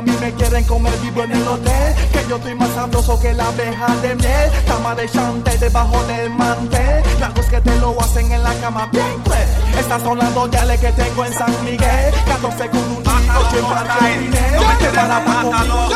a 0.00 0.02
mí 0.02 0.12
me 0.18 0.32
quieren 0.32 0.64
comer 0.64 0.96
vivo 1.02 1.24
en 1.24 1.32
el 1.32 1.46
hotel, 1.46 1.94
que 2.10 2.26
yo 2.26 2.36
estoy 2.36 2.54
más 2.54 2.70
sabroso 2.70 3.20
que 3.20 3.34
la 3.34 3.46
abeja 3.46 3.86
de 3.96 4.14
miel, 4.14 4.50
cama 4.66 4.94
de 4.94 5.06
chantel 5.10 5.60
debajo 5.60 6.02
del 6.04 6.30
mantel, 6.30 7.02
lagos 7.20 7.44
que 7.44 7.60
te 7.60 7.76
lo 7.80 8.00
hacen 8.00 8.32
en 8.32 8.42
la 8.42 8.54
cama 8.54 8.88
bien 8.92 9.20
pues. 9.24 9.46
Estas 9.78 10.02
son 10.02 10.16
las 10.16 10.32
dos 10.32 10.50
yales 10.50 10.80
que 10.80 10.90
tengo 10.92 11.22
en 11.26 11.34
San 11.34 11.52
Miguel, 11.64 12.14
14 12.26 12.70
con 12.70 12.80
un 12.80 13.02
niño, 13.02 13.50
siempre 13.50 14.18
dinero, 14.20 14.62
que 14.78 14.86
para 14.86 15.22
pa' 15.22 15.42
conmigo. 15.42 15.88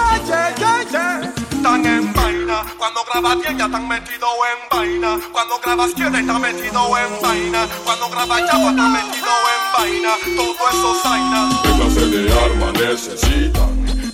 Están 1.50 1.86
en 1.86 2.12
vaina, 2.12 2.62
cuando 2.76 3.00
grabas 3.11 3.40
bien 3.40 3.57
ya 3.57 3.64
están 3.64 3.88
metido 3.88 4.26
en 4.52 4.68
vaina. 4.70 5.18
Cuando 5.32 5.59
grabas 5.64 5.92
quiere 5.94 6.20
está 6.20 6.38
metido 6.38 6.98
en 6.98 7.22
vaina. 7.22 7.66
Cuando 7.84 8.11
grabas 8.11 8.40
ya 8.40 8.68
está 8.68 8.88
metido 8.88 9.32
en 9.55 9.72
vaina. 9.72 10.11
Todo 10.36 10.68
eso 10.70 10.94
zaina. 11.02 11.48
¿Qué 11.62 11.70
clase 11.70 12.07
de 12.07 12.32
arma 12.38 12.72
necesitan? 12.72 13.64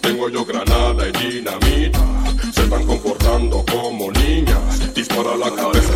Tengo 0.01 0.29
yo 0.29 0.45
granada 0.45 1.09
y 1.09 1.13
dinamita. 1.13 2.01
Se 2.53 2.63
están 2.63 2.87
comportando 2.87 3.65
como 3.71 4.11
niñas. 4.13 4.95
Dispara 4.95 5.37
la 5.37 5.51
cabeza. 5.51 5.93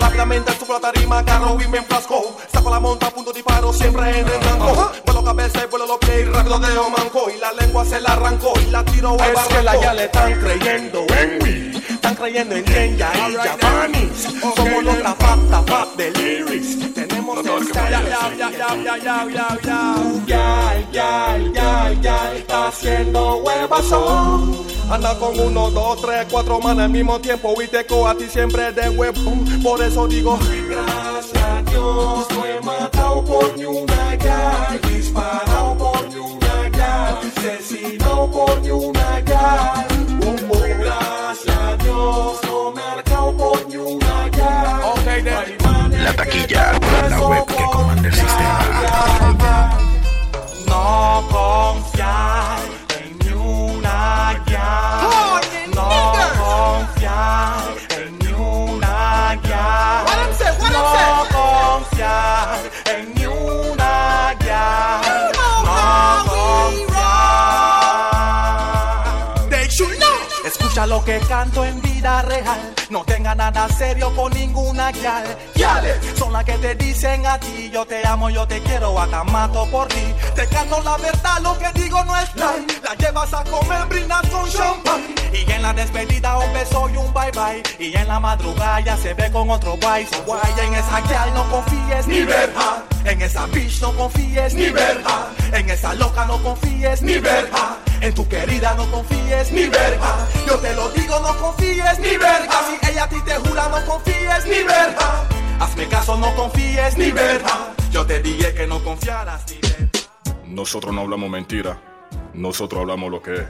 Rápidamente 0.00 0.52
subo 0.58 0.74
la 0.74 0.80
tarima, 0.80 1.24
carro 1.24 1.58
y 1.62 1.68
me 1.68 1.78
enfrasco. 1.78 2.36
Saco 2.52 2.70
la 2.70 2.80
monta, 2.80 3.10
punto 3.10 3.32
disparo, 3.32 3.72
siempre 3.72 4.20
en 4.20 4.26
el 4.26 4.38
blanco 4.38 4.92
Vuelo 5.04 5.22
cabeza 5.24 5.64
y 5.64 5.70
vuelo 5.70 5.86
los 5.86 5.98
pies 5.98 6.20
y 6.20 6.24
rápido 6.24 6.58
de 6.58 6.68
manco. 6.74 7.30
Y 7.30 7.38
la 7.38 7.52
lengua 7.52 7.84
se 7.84 8.00
la 8.00 8.12
arrancó 8.12 8.52
y 8.66 8.70
la 8.70 8.84
tiro 8.84 9.16
al 9.20 9.32
Es 9.32 9.40
que 9.42 9.62
la 9.62 9.80
ya 9.80 9.94
le 9.94 10.04
están 10.04 10.40
creyendo 10.40 11.04
en 11.18 11.38
mí 11.42 11.73
Están 12.04 12.16
creyendo 12.16 12.54
en 12.54 12.64
Kenya 12.66 13.10
y 13.30 13.32
Japanis 13.32 14.28
Somos 14.54 14.84
los 14.84 14.98
trapata 14.98 15.64
pap 15.64 15.96
de 15.96 16.10
lyrics. 16.10 16.92
Tenemos 16.92 17.38
el 17.38 17.72
Ya, 17.72 17.90
ya, 17.90 18.02
ya, 18.02 18.50
ya, 18.50 18.76
ya, 18.76 18.96
ya, 18.98 19.26
ya, 19.32 19.58
ya. 19.64 19.94
Ya, 20.26 20.86
ya, 20.92 21.38
ya, 21.54 21.92
ya 22.02 22.34
Está 22.34 22.68
haciendo 22.68 23.36
huevazón. 23.36 24.66
Anda 24.90 25.18
con 25.18 25.40
uno, 25.40 25.70
dos, 25.70 26.02
tres, 26.02 26.26
cuatro 26.30 26.60
manos 26.60 26.84
al 26.84 26.90
mismo 26.90 27.18
tiempo. 27.22 27.54
Y 27.62 27.68
te 27.68 27.78
a 27.78 28.14
ti 28.14 28.26
siempre 28.28 28.70
de 28.72 28.90
huevo. 28.90 29.32
Por 29.62 29.82
eso 29.82 30.06
digo, 30.06 30.38
gracias 30.68 31.42
a 31.42 31.62
Dios, 31.70 32.26
no 32.28 32.44
he 32.44 32.60
matado 32.60 33.24
por 33.24 33.56
ni 33.56 33.64
una 33.64 34.14
ya, 34.16 34.78
disparado 34.90 35.74
por 35.78 36.06
ni 36.10 36.16
una 36.16 36.68
ya, 36.76 37.18
asesinado 37.18 38.30
por 38.30 38.60
ni 38.60 38.70
una 38.72 39.20
ya. 39.20 39.93
La 46.34 46.40
taquilla, 46.40 46.64
la 47.10 47.20
web 47.28 47.46
que 47.46 47.64
comanda 47.72 48.08
el 48.08 48.14
sistema. 48.14 49.70
No 50.66 51.28
confiar 51.30 52.58
en 53.00 53.18
ni 53.20 53.32
una 53.32 54.42
ya. 54.46 55.00
No 55.74 55.88
confiar 56.42 57.74
en 57.98 58.18
ni 58.18 58.32
una 58.32 59.40
ya. 59.48 60.04
No 60.72 60.84
confiar 61.30 62.58
en 62.86 63.04
ni 63.14 63.26
una 63.26 64.34
ya. 64.44 64.66
No 65.64 65.78
confiar. 66.84 67.40
They 69.50 69.66
should 69.68 69.96
know. 69.98 70.14
Escucha 70.74 70.88
lo 70.88 71.04
que 71.04 71.20
canto 71.20 71.64
en 71.64 71.80
vida 71.82 72.22
real. 72.22 72.74
No 72.90 73.04
tenga 73.04 73.32
nada 73.36 73.68
serio 73.68 74.12
con 74.16 74.32
ninguna 74.32 74.90
guial. 74.90 75.24
Guiales 75.54 75.98
son 76.18 76.32
las 76.32 76.44
que 76.44 76.54
te 76.54 76.74
dicen 76.74 77.24
a 77.26 77.38
ti: 77.38 77.70
Yo 77.72 77.86
te 77.86 78.04
amo, 78.04 78.28
yo 78.28 78.44
te 78.44 78.60
quiero, 78.60 78.98
acá 78.98 79.22
mato 79.22 79.70
por 79.70 79.86
ti. 79.86 80.12
Te 80.34 80.48
canto 80.48 80.82
la 80.82 80.96
verdad, 80.96 81.38
lo 81.42 81.56
que 81.58 81.70
digo 81.80 82.02
no 82.02 82.18
es 82.18 82.34
lie. 82.34 82.66
La 82.82 82.94
llevas 82.96 83.32
a 83.32 83.44
comer, 83.44 83.86
brindas 83.88 84.28
con 84.28 84.50
champagne. 84.50 85.14
Y 85.32 85.48
en 85.48 85.62
la 85.62 85.72
despedida, 85.72 86.38
un 86.38 86.52
beso 86.52 86.90
y 86.92 86.96
un 86.96 87.14
bye 87.14 87.30
bye. 87.30 87.62
Y 87.78 87.96
en 87.96 88.08
la 88.08 88.18
madrugada 88.18 88.80
ya 88.80 88.96
se 88.96 89.14
ve 89.14 89.30
con 89.30 89.48
otro 89.50 89.76
guay. 89.80 90.04
So 90.06 90.24
guay, 90.24 90.52
en 90.60 90.74
esa 90.74 91.00
guial 91.02 91.34
no 91.34 91.48
confíes 91.52 92.08
ni 92.08 92.24
verja. 92.24 92.82
En 93.04 93.22
esa 93.22 93.46
bitch 93.46 93.80
no 93.80 93.92
confíes 93.92 94.54
ni 94.54 94.70
verja. 94.70 95.28
En 95.52 95.70
esa 95.70 95.94
loca 95.94 96.24
no 96.24 96.42
confíes 96.42 97.00
ni 97.00 97.18
verja. 97.18 97.76
En 98.00 98.12
tu 98.14 98.26
querida 98.28 98.74
no 98.74 98.90
confíes 98.90 99.52
ni 99.52 99.66
verga. 99.66 100.26
Yo 100.46 100.58
te 100.64 100.74
lo 100.74 100.88
digo, 100.90 101.20
no 101.20 101.36
confíes 101.36 101.98
ni 102.00 102.16
verga. 102.16 102.56
Si 102.68 102.90
ella 102.90 103.04
a 103.04 103.08
ti 103.08 103.20
te 103.20 103.34
jura, 103.36 103.68
no 103.68 103.84
confíes 103.84 104.46
ni 104.46 104.62
verga. 104.62 105.28
Hazme 105.60 105.86
caso, 105.88 106.16
no 106.16 106.34
confíes 106.34 106.96
ni 106.96 107.10
verga. 107.12 107.74
Yo 107.90 108.06
te 108.06 108.20
dije 108.20 108.54
que 108.54 108.66
no 108.66 108.82
confiaras 108.82 109.44
ni 109.50 109.58
verga. 109.58 109.90
Nosotros 110.46 110.94
no 110.94 111.02
hablamos 111.02 111.28
mentira. 111.28 111.78
Nosotros 112.32 112.80
hablamos 112.80 113.10
lo 113.10 113.20
que 113.22 113.34
es. 113.34 113.46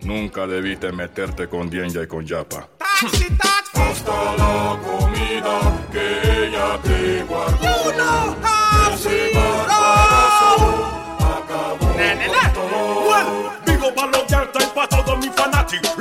Nunca 0.00 0.46
debiste 0.46 0.92
meterte 0.92 1.48
con 1.48 1.70
Dienja 1.70 2.02
y 2.02 2.06
con 2.06 2.26
Yapa. 2.26 2.68
Hasta 3.72 4.36
la 4.36 4.78
comida 4.88 5.56
que 5.90 6.46
ella 6.46 6.78
te 6.82 7.22
guardó. 7.24 7.68
Ese 8.92 9.30
barbarazo 9.34 10.86
acabó 11.18 11.78
con 11.78 12.52
todo. 12.52 13.08
Well, 13.08 13.28
digo 13.64 13.94
pa' 13.94 14.06
los 14.06 14.24
y 14.28 14.66
pa' 14.74 14.88
todos 14.88 15.18
mis 15.18 15.34
fanáticos. 15.34 15.96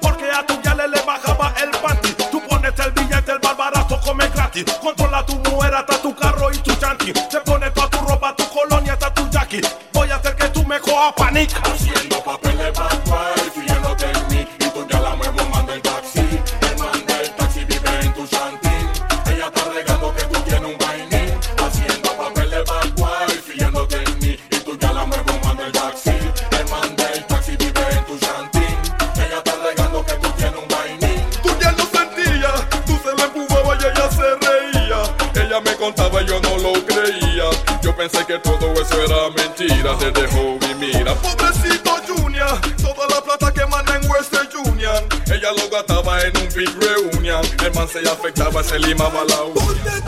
Porque 0.00 0.30
a 0.30 0.46
tu 0.46 0.58
ya 0.62 0.74
le 0.74 1.00
bajaba 1.02 1.52
el 1.62 1.70
panty. 1.70 2.14
Tú 2.30 2.40
pones 2.48 2.72
el 2.78 2.92
billete, 2.92 3.32
el 3.32 3.38
barbarazo 3.40 4.00
come 4.00 4.26
gratis. 4.28 4.64
Controla 4.80 5.24
tu 5.26 5.36
mujer 5.36 5.74
hasta 5.74 6.00
tu 6.00 6.14
carro 6.14 6.50
y 6.50 6.56
tu 6.58 6.74
chanti. 6.76 7.12
Se 7.30 7.40
pone 7.40 7.70
toda 7.70 7.90
tu 7.90 7.98
ropa, 7.98 8.34
tu 8.34 8.44
colonia 8.48 8.94
hasta 8.94 9.12
tu 9.12 9.28
jackie. 9.28 9.60
Voy 9.92 10.10
a 10.10 10.16
hacer 10.16 10.34
que 10.36 10.48
tú 10.48 10.64
me 10.66 10.80
cojas 10.80 11.12
panica. 11.14 11.60
Haciendo 11.62 12.24
papeles 12.24 12.72
bad 12.72 13.49
Te 40.00 40.10
dejó 40.12 40.58
mi 40.62 40.74
mira, 40.76 41.14
pobrecito 41.14 41.90
Junior. 42.08 42.58
Toda 42.80 43.06
la 43.08 43.20
plata 43.20 43.52
que 43.52 43.66
manda 43.66 43.96
en 43.96 44.10
Western 44.10 44.48
Union. 44.64 45.04
Ella 45.26 45.52
lo 45.52 45.68
gastaba 45.68 46.22
en 46.22 46.34
un 46.38 46.48
big 46.54 46.70
reunion. 46.80 47.44
El 47.62 47.74
man 47.74 47.86
se 47.86 47.98
afectaba, 48.08 48.62
se 48.62 48.78
limaba 48.78 49.24
la 49.28 49.42
uña. 49.42 50.00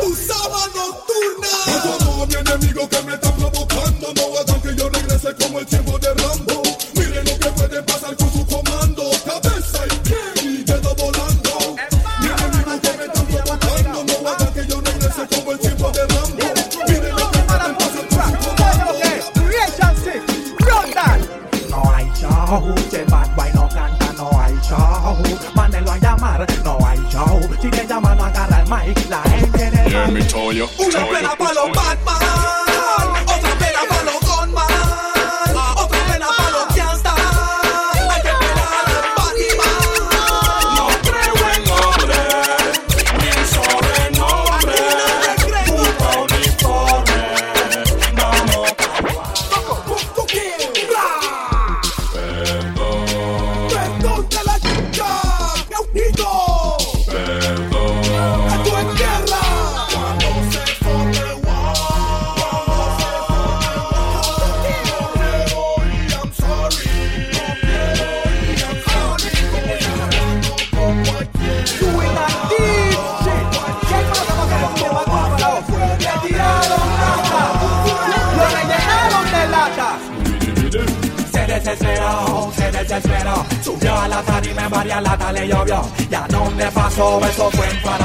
desespero, 81.63 82.53
se 82.57 82.71
desesperó. 82.73 83.47
Subió 83.63 83.97
a 83.97 84.09
la 84.09 84.23
tarde 84.23 84.51
y 84.51 84.55
me 84.55 84.85
lata 85.01 85.33
le 85.33 85.49
llovió. 85.49 85.83
Y 86.11 86.15
a 86.15 86.27
dónde 86.29 86.67
pasó, 86.73 87.21
eso 87.25 87.51
fue 87.53 87.69
en 87.71 87.83
Paró. 87.83 88.05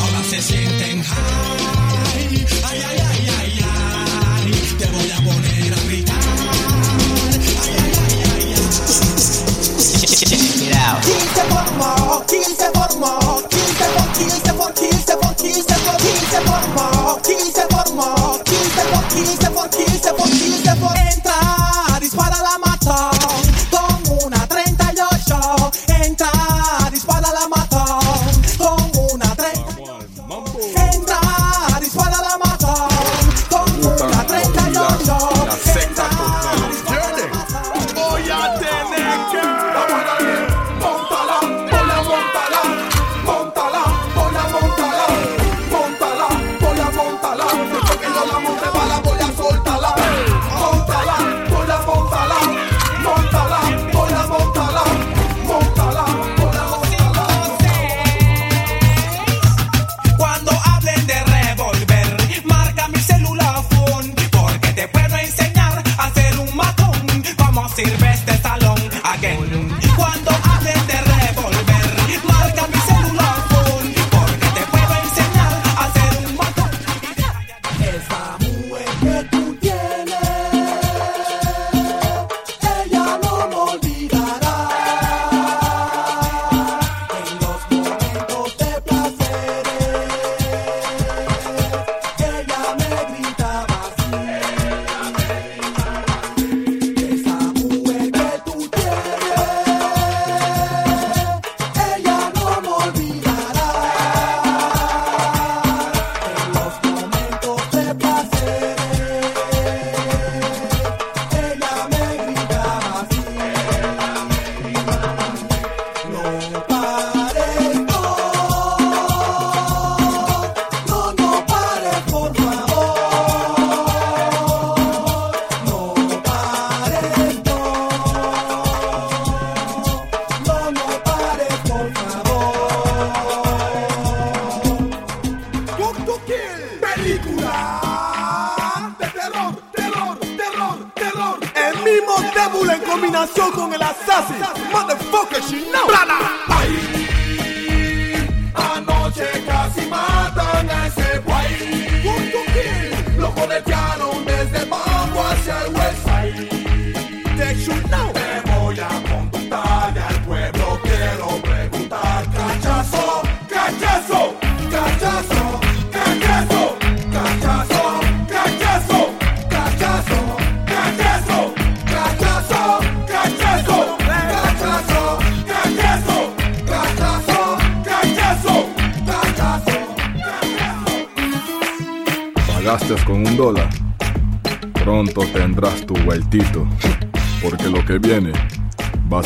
Ahora 0.00 0.22
se 0.30 0.42
sienten 0.42 1.02
high. 1.02 2.46
Ay, 2.68 2.82
ay, 2.86 2.98
ay, 3.38 3.64
ay. 3.64 4.76
Te 4.78 4.86
voy 4.86 5.10
a 5.10 5.16
poner 5.16 5.72
a 5.72 5.80
gritar. 5.86 6.16
Ay, 7.62 7.76
ay, 7.76 8.22
ay, 8.32 8.54
ay, 8.54 8.54
ay. 8.54 8.68
Se 11.34 11.42
formó? 11.44 12.24
¿Quién 12.26 12.56
se 12.56 12.70
formó? 12.72 13.42
¿Quién 13.48 13.70
se 13.78 13.84
formó? 13.84 14.14
¿Quién 14.18 14.40
se 14.40 14.52
formó? 14.52 14.74
¿Quién 14.74 15.02
se 15.02 15.14
formó? 15.16 15.34
¿Quién 15.36 16.24
se 16.24 16.44
formó? 16.44 17.18
Se 17.48 17.62
formó? 17.62 17.64
Se 17.64 17.64
formó? 17.68 18.38
Se 19.38 19.46
formó? 19.46 19.57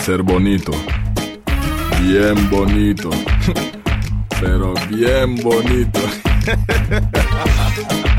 ser 0.02 0.22
bonito. 0.24 0.72
Bien 2.00 2.50
bonito. 2.50 3.08
Pero 4.40 4.74
bien 4.90 5.36
bonito. 5.36 6.00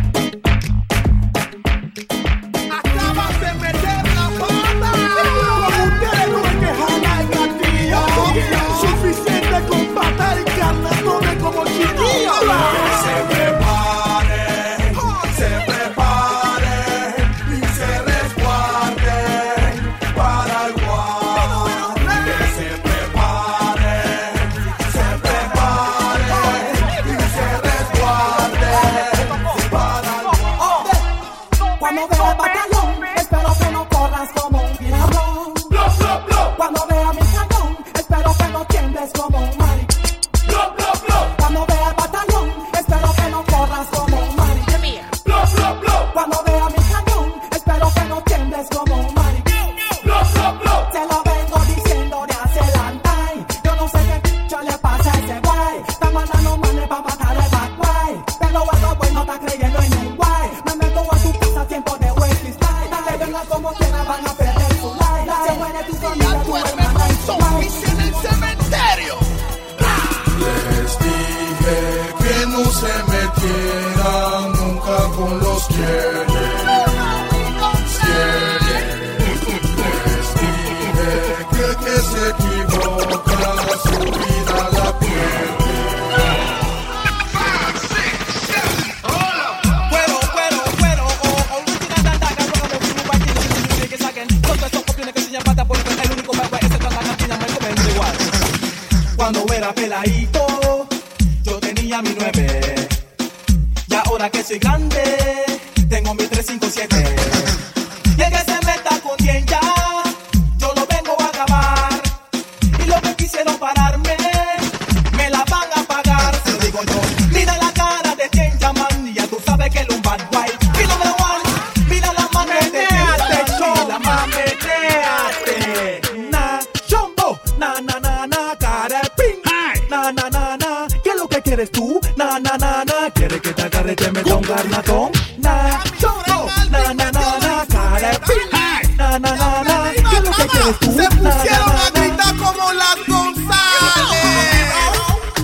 na, 139.19 139.35
na, 139.35 139.63
na, 139.63 139.91
¿Qué 139.93 140.17
es 140.17 140.23
lo 140.23 140.31
que 140.31 140.47
quieres 140.47 140.79
tú? 140.79 140.85
Se 140.91 141.07
pusieron 141.09 141.71
a 141.71 141.89
gritar 141.93 142.35
como 142.37 142.73
las 142.73 142.97
González. 143.07 144.23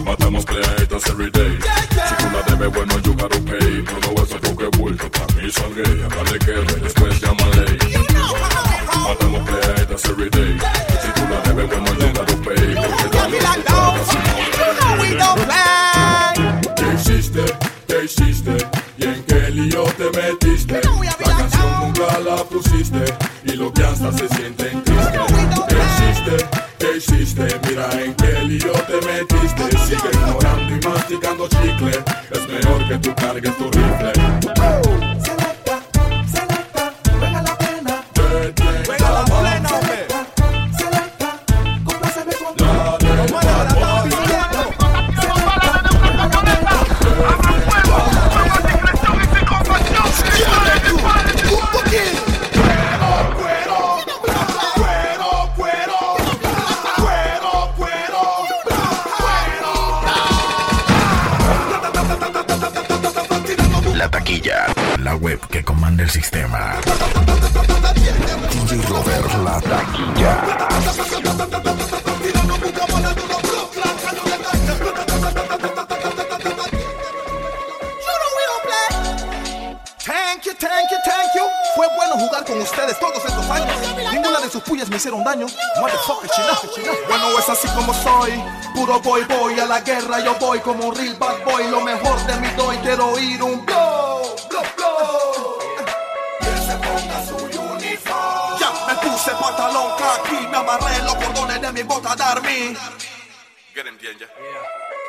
Matamos 0.03 0.45
clientes 0.45 1.05
every 1.07 1.29
day. 1.31 1.59
Si 1.61 2.15
tú 2.15 2.29
la 2.33 2.41
debes, 2.47 2.73
bueno, 2.73 2.99
you 2.99 3.13
gotta 3.13 3.39
pay. 3.41 3.83
Todo 4.01 4.23
eso 4.23 4.39
yo 4.41 4.55
que 4.57 4.77
vuelto 4.77 5.11
pa' 5.11 5.27
mí 5.35 5.51
son 5.51 5.75
gay. 5.75 6.07
Dale 6.09 6.39
que 6.39 6.51
después 6.81 7.21
llámale. 7.21 7.77
Matamos 9.03 9.47
clientes 9.47 10.05
every 10.05 10.29
day. 10.29 10.78
Que 24.09 24.23
hasta 24.23 24.27
se 24.27 24.35
sienten 24.35 24.83
triste. 24.83 25.19
¿Qué 25.67 25.75
hiciste? 25.77 26.49
¿Qué 26.77 26.97
hiciste? 26.97 27.59
Mira 27.67 28.03
en 28.03 28.13
qué 28.15 28.43
lío 28.43 28.71
te 28.71 28.95
metiste. 29.05 29.77
Sigue 29.85 30.09
ignorando 30.13 30.75
y 30.75 30.87
masticando 30.87 31.47
chicle. 31.47 32.03
Es 32.31 32.47
mejor 32.47 32.87
que 32.87 32.97
tú 32.97 33.15
cargues 33.15 33.57
tu 33.57 33.65
rifle. 33.65 34.18
Como 90.69 90.89
un 90.89 90.95
real 90.95 91.15
bad 91.15 91.43
boy. 91.43 91.67
Lo 91.69 91.81
mejor 91.81 92.17
de 92.27 92.35
mí 92.35 92.47
doy. 92.55 92.77
Quiero 92.77 93.07
oír 93.07 93.41
un 93.41 93.65
blow, 93.65 94.35
blow, 94.49 94.63
blow. 94.77 95.57
Que 96.39 96.51
se 96.67 96.75
ponga 96.85 97.25
su 97.25 97.35
uniforme. 97.35 98.59
Ya 98.59 98.69
me 98.87 98.93
puse 99.01 99.31
pantalón 99.31 99.91
aquí. 100.13 100.47
Me 100.47 100.57
amarré 100.57 100.99
los 101.03 101.15
cordones 101.15 101.61
de 101.61 101.71
mi 101.71 101.83
bota 101.83 102.15
Darmy. 102.15 102.77
Get 103.73 103.87
him, 103.87 103.97
Dienya. 103.97 104.27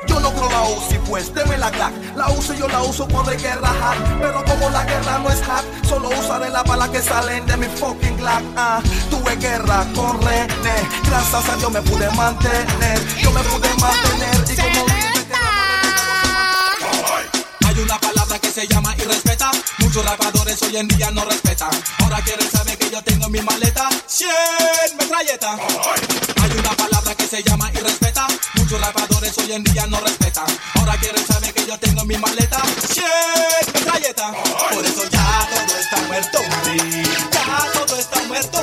Yo 0.07 0.19
logro 0.19 0.49
la 0.49 0.63
UCI, 0.63 0.99
pues 1.07 1.35
deme 1.35 1.59
la 1.59 1.69
Glock. 1.71 1.93
La 2.17 2.31
uso 2.31 2.55
yo 2.55 2.67
la 2.67 2.83
uso 2.83 3.07
cuando 3.07 3.31
hay 3.31 3.37
guerra 3.37 3.69
hack. 3.69 3.99
Pero 4.19 4.43
como 4.45 4.71
la 4.71 4.85
guerra 4.85 5.19
no 5.19 5.29
es 5.29 5.43
hack, 5.43 5.65
solo 5.87 6.09
usaré 6.09 6.49
la 6.49 6.63
bala 6.63 6.91
que 6.91 7.03
salen 7.03 7.45
de 7.45 7.57
mi 7.59 7.67
fucking 7.67 8.17
Glock. 8.17 8.43
Ah, 8.57 8.81
tuve 9.11 9.37
guerra 9.37 9.85
con 9.95 10.23
René. 10.23 10.89
Gracias 11.05 11.49
a 11.51 11.57
Dios 11.57 11.71
me 11.71 11.83
pude 11.83 12.11
mantener. 12.13 12.99
Yo 13.19 13.31
me 13.31 13.43
pude 13.43 13.69
mantener 13.75 14.45
y 14.49 14.57
como 14.57 15.00
Hay 17.81 17.85
una 17.87 17.99
palabra 17.99 18.39
que 18.39 18.51
se 18.53 18.69
llama 18.69 18.95
irrespeta. 18.99 19.51
Muchos 19.79 20.05
rapadores 20.05 20.61
hoy 20.65 20.77
en 20.77 20.87
día 20.87 21.11
no 21.13 21.25
respetan. 21.25 21.71
Ahora 22.01 22.21
quieren 22.23 22.51
saber 22.51 22.77
que 22.77 22.91
yo 22.91 23.03
tengo 23.03 23.25
en 23.25 23.33
mi 23.33 23.41
maleta 23.41 23.89
100 24.07 24.29
metralletas. 24.99 25.59
Hay 26.43 26.51
una 26.59 26.73
palabra 26.73 27.15
que 27.15 27.27
se 27.27 27.43
llama 27.43 27.71
irrespeta. 27.73 28.27
Muchos 28.57 28.79
rapadores 28.79 29.39
hoy 29.39 29.53
en 29.53 29.65
día 29.65 29.87
no 29.87 29.99
respetan. 29.99 30.45
Ahora 30.75 30.95
quieren 30.99 31.27
saber 31.27 31.55
que 31.55 31.65
yo 31.65 31.79
tengo 31.79 32.03
en 32.03 32.09
mi 32.09 32.19
maleta 32.19 32.61
100 32.93 33.07
metralletas. 33.73 34.37
Por 34.75 34.85
eso 34.85 35.09
ya 35.09 35.49
todo 35.49 35.79
está 35.79 35.97
muerto. 36.03 36.39
Ya 37.33 37.73
todo 37.73 37.97
está 37.97 38.23
muerto, 38.25 38.63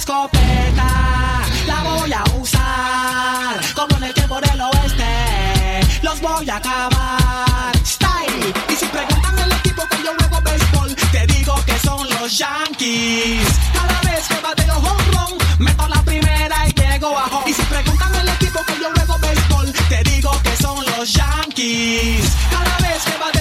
escopeta, 0.00 1.42
la 1.66 1.82
voy 1.82 2.12
a 2.12 2.24
usar. 2.40 3.60
Como 3.74 3.96
en 3.98 4.04
el 4.04 4.14
tiempo 4.14 4.40
del 4.40 4.60
oeste, 4.60 5.80
los 6.02 6.20
voy 6.20 6.48
a 6.48 6.56
acabar. 6.56 7.72
Style, 7.84 8.54
y 8.70 8.76
si 8.76 8.86
preguntan 8.86 9.38
el 9.38 9.52
equipo 9.52 9.82
que 9.90 9.98
yo 10.02 10.12
juego 10.18 10.40
béisbol, 10.42 10.96
te 11.12 11.26
digo 11.34 11.54
que 11.66 11.78
son 11.80 12.08
los 12.08 12.38
Yankees. 12.38 13.48
Cada 13.74 14.00
vez 14.10 14.26
que 14.26 14.40
bateo 14.40 14.76
home 14.78 15.04
run, 15.12 15.38
meto 15.58 15.86
la 15.88 16.02
primera 16.02 16.56
y 16.66 16.72
llego 16.72 17.18
a 17.18 17.26
home. 17.26 17.50
Y 17.50 17.52
si 17.52 17.62
preguntan 17.62 18.14
el 18.14 18.28
equipo 18.28 18.60
que 18.66 18.74
yo 18.80 18.88
juego 18.94 19.18
béisbol, 19.18 19.72
te 19.90 20.02
digo 20.10 20.30
que 20.42 20.56
son 20.56 20.78
los 20.96 21.12
Yankees. 21.12 22.24
Cada 22.50 22.88
vez 22.88 23.04
que 23.04 23.16
bateo 23.18 23.39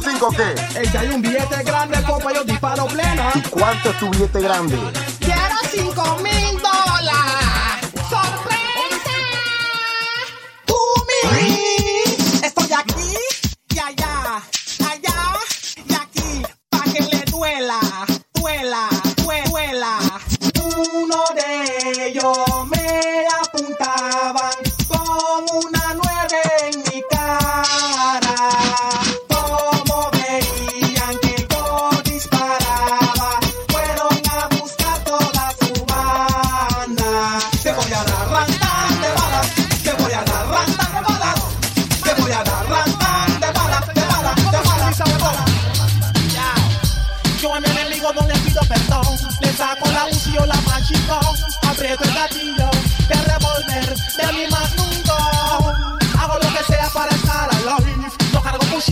5 0.00 0.28
qué? 0.36 0.52
Ella 0.80 0.90
hey, 0.92 0.96
hay 0.98 1.08
un 1.08 1.22
billete 1.22 1.62
grande, 1.64 2.02
copa, 2.02 2.32
yo 2.32 2.44
disparo 2.44 2.86
plena. 2.86 3.30
¿Y 3.34 3.42
cuánto 3.42 3.90
es 3.90 3.98
tu 3.98 4.10
billete 4.10 4.40
grande? 4.40 4.78
Quiero 5.20 5.56
5 5.70 6.16
mil 6.22 6.58
dólares. 6.58 6.69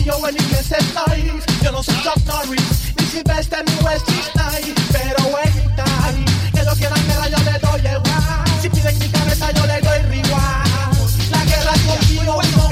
yo 0.09 0.27
en 0.27 0.35
inglés 0.41 0.71
estoy, 0.71 1.31
yo 1.63 1.71
no 1.71 1.83
soy 1.83 1.95
Chuck 2.01 2.17
Norris, 2.25 2.93
ni 2.97 3.05
Sylvester 3.05 3.63
ni 3.65 3.85
Wesley 3.85 4.21
Snipes, 4.31 4.83
pero 4.91 5.37
evitan 5.43 6.25
que 6.51 6.63
lo 6.63 6.73
quieran 6.73 7.07
guerra 7.07 7.29
yo 7.29 7.37
le 7.43 7.59
doy 7.59 7.79
igual, 7.79 8.61
si 8.61 8.69
piden 8.69 8.97
mi 8.97 9.07
cabeza 9.09 9.51
yo 9.51 9.65
le 9.67 9.79
doy 9.81 10.17
igual, 10.17 10.99
la 11.29 11.45
guerra 11.45 11.71
es 11.75 11.81
contigo 11.81 12.39
y 12.43 12.55
no 12.55 12.69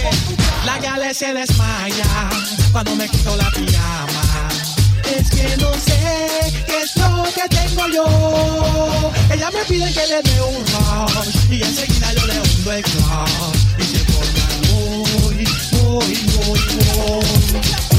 La 0.65 0.79
gale 0.79 1.13
se 1.13 1.33
desmaya 1.33 2.29
cuando 2.71 2.95
me 2.95 3.07
quito 3.07 3.35
la 3.35 3.51
pirama, 3.51 4.49
es 5.15 5.29
que 5.29 5.57
no 5.57 5.71
sé 5.73 6.53
qué 6.65 6.81
es 6.81 6.95
lo 6.97 7.23
que 7.35 7.47
tengo 7.55 7.87
yo, 7.89 9.11
ella 9.31 9.51
me 9.51 9.63
pide 9.65 9.93
que 9.93 10.07
le 10.07 10.21
dé 10.23 10.41
un 10.41 10.65
rush 10.65 11.51
y 11.51 11.61
enseguida 11.61 12.13
yo 12.13 12.25
le 12.25 12.39
hundo 12.39 12.71
el 12.71 12.83
club 12.83 13.66
voy, 15.99 16.13
voy. 16.35 17.96